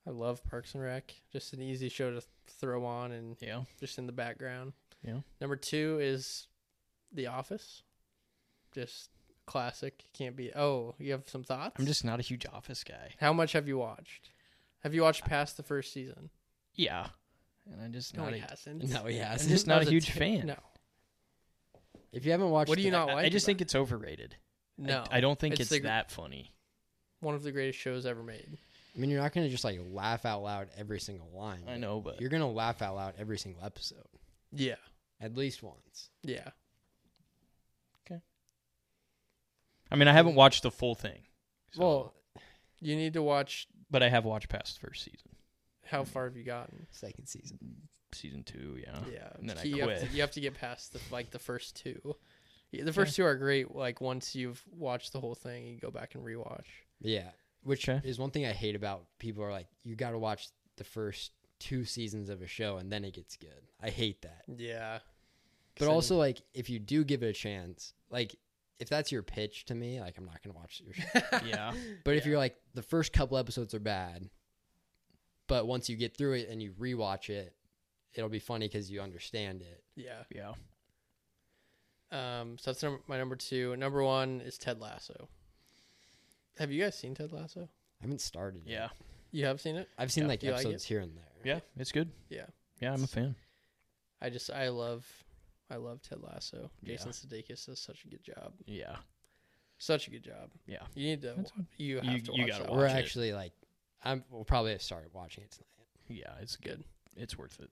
[0.07, 1.13] I love Parks and Rec.
[1.33, 3.63] Just an easy show to throw on and Yeah.
[3.79, 4.71] just in the background.
[5.03, 5.19] Yeah.
[5.41, 6.47] Number two is
[7.11, 7.83] The Office.
[8.71, 9.09] Just
[9.45, 10.05] classic.
[10.13, 10.53] Can't be.
[10.55, 11.75] Oh, you have some thoughts?
[11.79, 13.15] I'm just not a huge office guy.
[13.19, 14.29] How much have you watched?
[14.83, 16.29] Have you watched past the first season?
[16.75, 17.07] Yeah.
[17.69, 18.89] And I just No, not he a, hasn't.
[18.89, 19.49] No, he hasn't.
[19.49, 20.47] I'm just not a huge t- fan.
[20.47, 20.57] No,
[22.13, 23.61] If you haven't watched, What do you the- not I- like I just about think
[23.61, 24.35] it's overrated.
[24.79, 25.03] I- no.
[25.11, 26.53] I, don't think It's it's, the- that funny.
[27.19, 28.57] One of the greatest shows ever made.
[28.97, 31.63] I mean, you're not gonna just like laugh out loud every single line.
[31.67, 34.03] I know, but You're gonna laugh out loud every single episode,
[34.51, 34.75] Yeah,
[35.21, 36.09] at least once.
[36.23, 36.49] yeah.
[38.05, 38.21] Okay.
[39.91, 41.19] I mean, I haven't watched the full thing.
[41.73, 42.13] So, Well,
[42.79, 43.67] You need to watch.
[43.91, 45.29] but I have watched past the first season,
[45.85, 46.87] How far have you gotten?
[46.91, 47.87] second season.
[48.13, 48.79] season two.
[48.81, 48.99] Yeah.
[49.11, 50.09] Yeah, and then I you have, quit.
[50.09, 52.15] to, you have to get past the like the first two.
[52.71, 53.73] Yeah, the first two are great.
[53.75, 56.65] Like once you've watched the whole thing, you go back and rewatch.
[56.99, 57.29] Yeah,
[57.67, 58.07] which Okay.
[58.07, 60.47] is one thing I hate about people are like, you got to watch
[60.77, 63.63] the first two seasons of a show and then it gets good.
[63.81, 64.43] I hate that.
[64.57, 64.99] Yeah.
[65.77, 68.35] But then- also, like, if you do give it a chance, like,
[68.79, 71.39] if that's your pitch to me, like, I'm not gonna watch your show.
[71.45, 71.73] Yeah.
[72.03, 74.29] But if you're like, the first couple episodes are bad,
[75.47, 77.55] but once you get through it and you rewatch it,
[78.13, 79.83] it'll be funny because you understand it.
[79.95, 80.23] yeah.
[80.33, 80.53] Yeah.
[82.11, 82.57] Um.
[82.57, 83.75] So that's num- my number two.
[83.75, 85.27] Number one is Ted Lasso.
[86.59, 87.69] Have you guys seen Ted Lasso?
[88.01, 88.63] I haven't started.
[88.65, 88.73] yet.
[88.73, 88.89] Yeah.
[89.31, 89.89] You have seen it?
[89.97, 90.27] I've seen Yeah.
[90.29, 91.23] like You like episodes here and there.
[91.43, 91.59] Yeah.
[91.77, 92.11] It's good.
[92.29, 92.45] Yeah.
[92.79, 93.35] Yeah, I'm a fan.
[94.21, 95.05] I just I love
[95.69, 96.71] I love Ted Lasso.
[96.81, 96.93] Yeah.
[96.95, 98.53] Jason Sudeikis does such a good job.
[98.65, 98.95] Yeah.
[99.79, 100.49] Such a good job.
[100.65, 100.83] Yeah.
[100.95, 101.27] You need to.
[101.29, 102.33] That's- You have you- to.
[102.33, 102.71] you gotta that.
[102.71, 102.91] watch We're it.
[102.91, 103.53] actually like,
[104.03, 104.23] I'm.
[104.31, 105.67] We'll probably start watching it tonight.
[106.25, 106.83] Yeah, it's good.
[107.15, 107.69] It's worth it.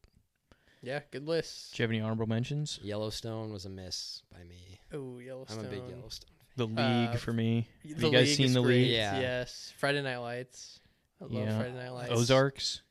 [0.82, 1.74] Yeah, good list.
[1.76, 2.80] Do you have any honorable mentions?
[2.84, 4.80] Yellowstone was a miss by me.
[4.94, 5.60] Oh, Yellowstone.
[5.60, 6.35] I'm a big Yellowstone.
[6.58, 6.76] Fan.
[6.76, 7.68] The League Uh, for me.
[7.84, 8.92] The Have you guys League seen The great, League?
[8.92, 9.20] Yeah.
[9.20, 9.74] Yes.
[9.78, 10.80] Friday Night Lights.
[11.20, 11.58] I love Yeah.
[11.60, 12.12] Friday Night Lights.
[12.12, 12.82] Ozarks.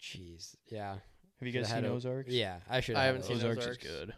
[0.00, 0.92] Jeez, yeah.
[1.40, 2.30] Have you guys had seen a- Ozarks?
[2.30, 2.96] Yeah, I should.
[2.96, 3.36] I have haven't seen.
[3.36, 3.84] Ozarks, Ozarks.
[3.84, 4.14] is good.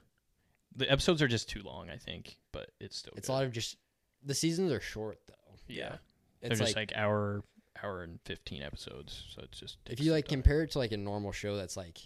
[0.76, 3.12] The episodes are just too long, I think, but it's still.
[3.16, 3.32] It's good.
[3.32, 3.76] a lot of just
[4.22, 5.34] the seasons are short though.
[5.66, 5.96] yeah.
[6.40, 7.42] They're just like, like, hour,
[7.82, 9.78] hour and fifteen episodes, so it's just.
[9.86, 10.42] if you like time.
[10.42, 11.98] compare it to like a normal show that's like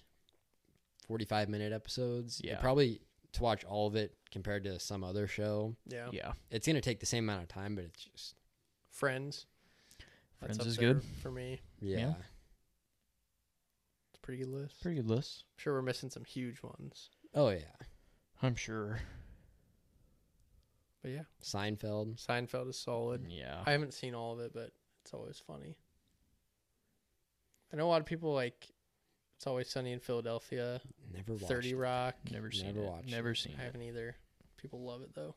[1.07, 2.61] 45 minute episodes, yeah, Yeah.
[2.61, 3.01] probably
[3.33, 6.09] to watch all of it compared to some other show, Yeah.
[6.13, 8.35] Yeah, it's gonna take the same amount of time, but it's just
[8.91, 9.47] Friends.
[10.41, 11.05] That's Friends up is there good.
[11.23, 11.61] for me.
[11.81, 11.97] yeah.
[11.99, 12.15] Yeah.
[14.11, 14.81] It's a pretty good list.
[14.83, 15.45] pretty good list.
[15.57, 17.61] I'm sure we're missing some huge ones, Oh yeah,
[18.43, 19.01] I'm sure.
[21.03, 22.25] but yeah, Seinfeld.
[22.25, 23.27] Seinfeld is solid.
[23.29, 23.63] Yeah.
[23.67, 24.73] I haven't seen all of it, but
[25.03, 25.77] it's always funny.
[27.73, 28.69] I know a lot of people like.
[29.43, 30.81] It's always sunny in Philadelphia.
[31.13, 31.47] Never watched.
[31.47, 31.77] Thirty it.
[31.77, 32.15] Rock.
[32.31, 32.89] Never seen Never it.
[32.89, 33.37] watched Never it.
[33.39, 33.65] seen I it.
[33.65, 34.15] haven't either.
[34.57, 35.35] People love it though.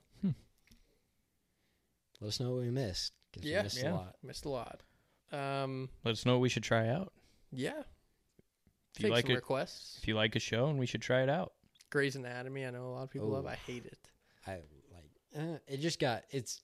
[2.22, 3.14] Let us know what we missed.
[3.34, 3.94] 'cause we Yeah, missed yeah.
[3.94, 4.16] a lot.
[4.22, 4.84] Missed a lot.
[5.32, 5.90] Um.
[6.04, 7.14] Let us know what we should try out.
[7.52, 7.80] Yeah.
[7.80, 9.98] If you Take like some it, requests.
[9.98, 11.54] if you like a show, and we should try it out.
[11.90, 12.64] Grey's Anatomy.
[12.64, 13.46] I know a lot of people love.
[13.46, 13.50] Oh.
[13.50, 13.98] I hate it.
[14.46, 14.62] I
[14.94, 15.12] like.
[15.36, 16.26] Uh, it just got.
[16.30, 16.62] It's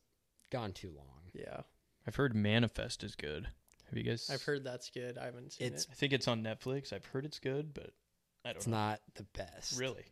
[0.52, 1.24] gone too long.
[1.34, 1.62] Yeah,
[2.06, 3.48] I've heard Manifest is good.
[3.92, 4.30] Have you guys?
[4.32, 5.18] I've heard that's good.
[5.18, 5.90] I haven't seen It's it.
[5.92, 6.94] I think it's on Netflix.
[6.94, 7.92] I've heard it's good, but
[8.46, 8.78] I don't It's know.
[8.78, 9.78] not the best.
[9.80, 10.06] really.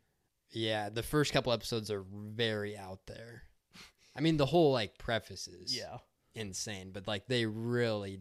[0.51, 3.43] Yeah, the first couple episodes are very out there.
[4.15, 5.97] I mean, the whole like preface is Yeah.
[6.35, 8.19] insane, but like they really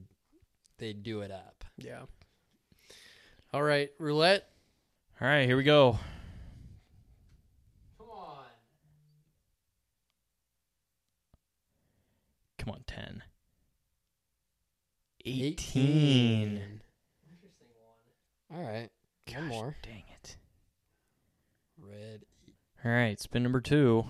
[0.78, 1.64] they do it up.
[1.76, 2.04] Yeah.
[3.52, 4.48] All right, roulette.
[5.20, 5.98] All right, here we go.
[7.98, 8.44] Come on.
[12.58, 13.22] Come on, ten.
[15.28, 15.50] 18.
[15.52, 16.46] 18.
[17.30, 17.66] Interesting
[18.48, 18.58] one.
[18.58, 18.88] All right,
[19.26, 19.76] Gosh, one more.
[19.82, 20.36] Dang it.
[21.78, 22.22] Red.
[22.84, 24.04] All right, spin number two.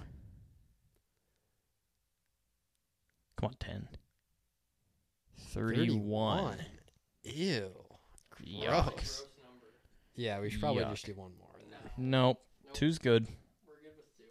[3.37, 3.89] Come on, 10.
[5.51, 6.57] 31.
[7.25, 7.71] Ew.
[8.45, 8.95] Yuck.
[8.95, 9.25] Gross.
[10.17, 10.91] Yeah, we should probably Yuck.
[10.91, 11.49] just do one more.
[11.97, 12.41] Nope.
[12.75, 13.27] Two's good.
[13.67, 14.25] We're good with two.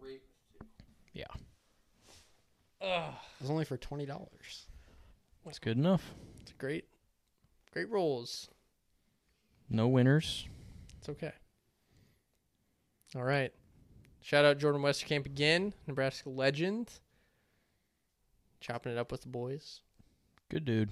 [0.00, 0.22] Great
[0.58, 0.86] with two.
[1.12, 1.26] Yeah.
[2.80, 3.14] Ugh.
[3.38, 4.66] It was only for twenty dollars.
[5.44, 6.14] That's good enough.
[6.40, 6.84] It's great.
[7.72, 8.48] Great rolls.
[9.68, 10.46] No winners.
[10.98, 11.32] It's okay.
[13.16, 13.52] All right.
[14.20, 16.92] Shout out Jordan Westerkamp again, Nebraska legend.
[18.60, 19.80] Chopping it up with the boys.
[20.48, 20.90] Good dude.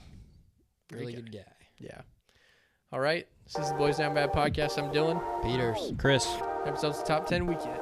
[0.88, 1.20] Great Really guy.
[1.20, 1.52] good guy.
[1.78, 2.00] Yeah.
[2.92, 3.28] All right.
[3.46, 4.78] This is the Boys Down Bad podcast.
[4.82, 5.20] I'm Dylan.
[5.42, 5.92] Peters.
[5.98, 6.28] Chris.
[6.66, 7.78] Episode's top 10 weekend.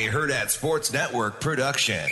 [0.00, 2.08] A Hurrdat Sports Network production.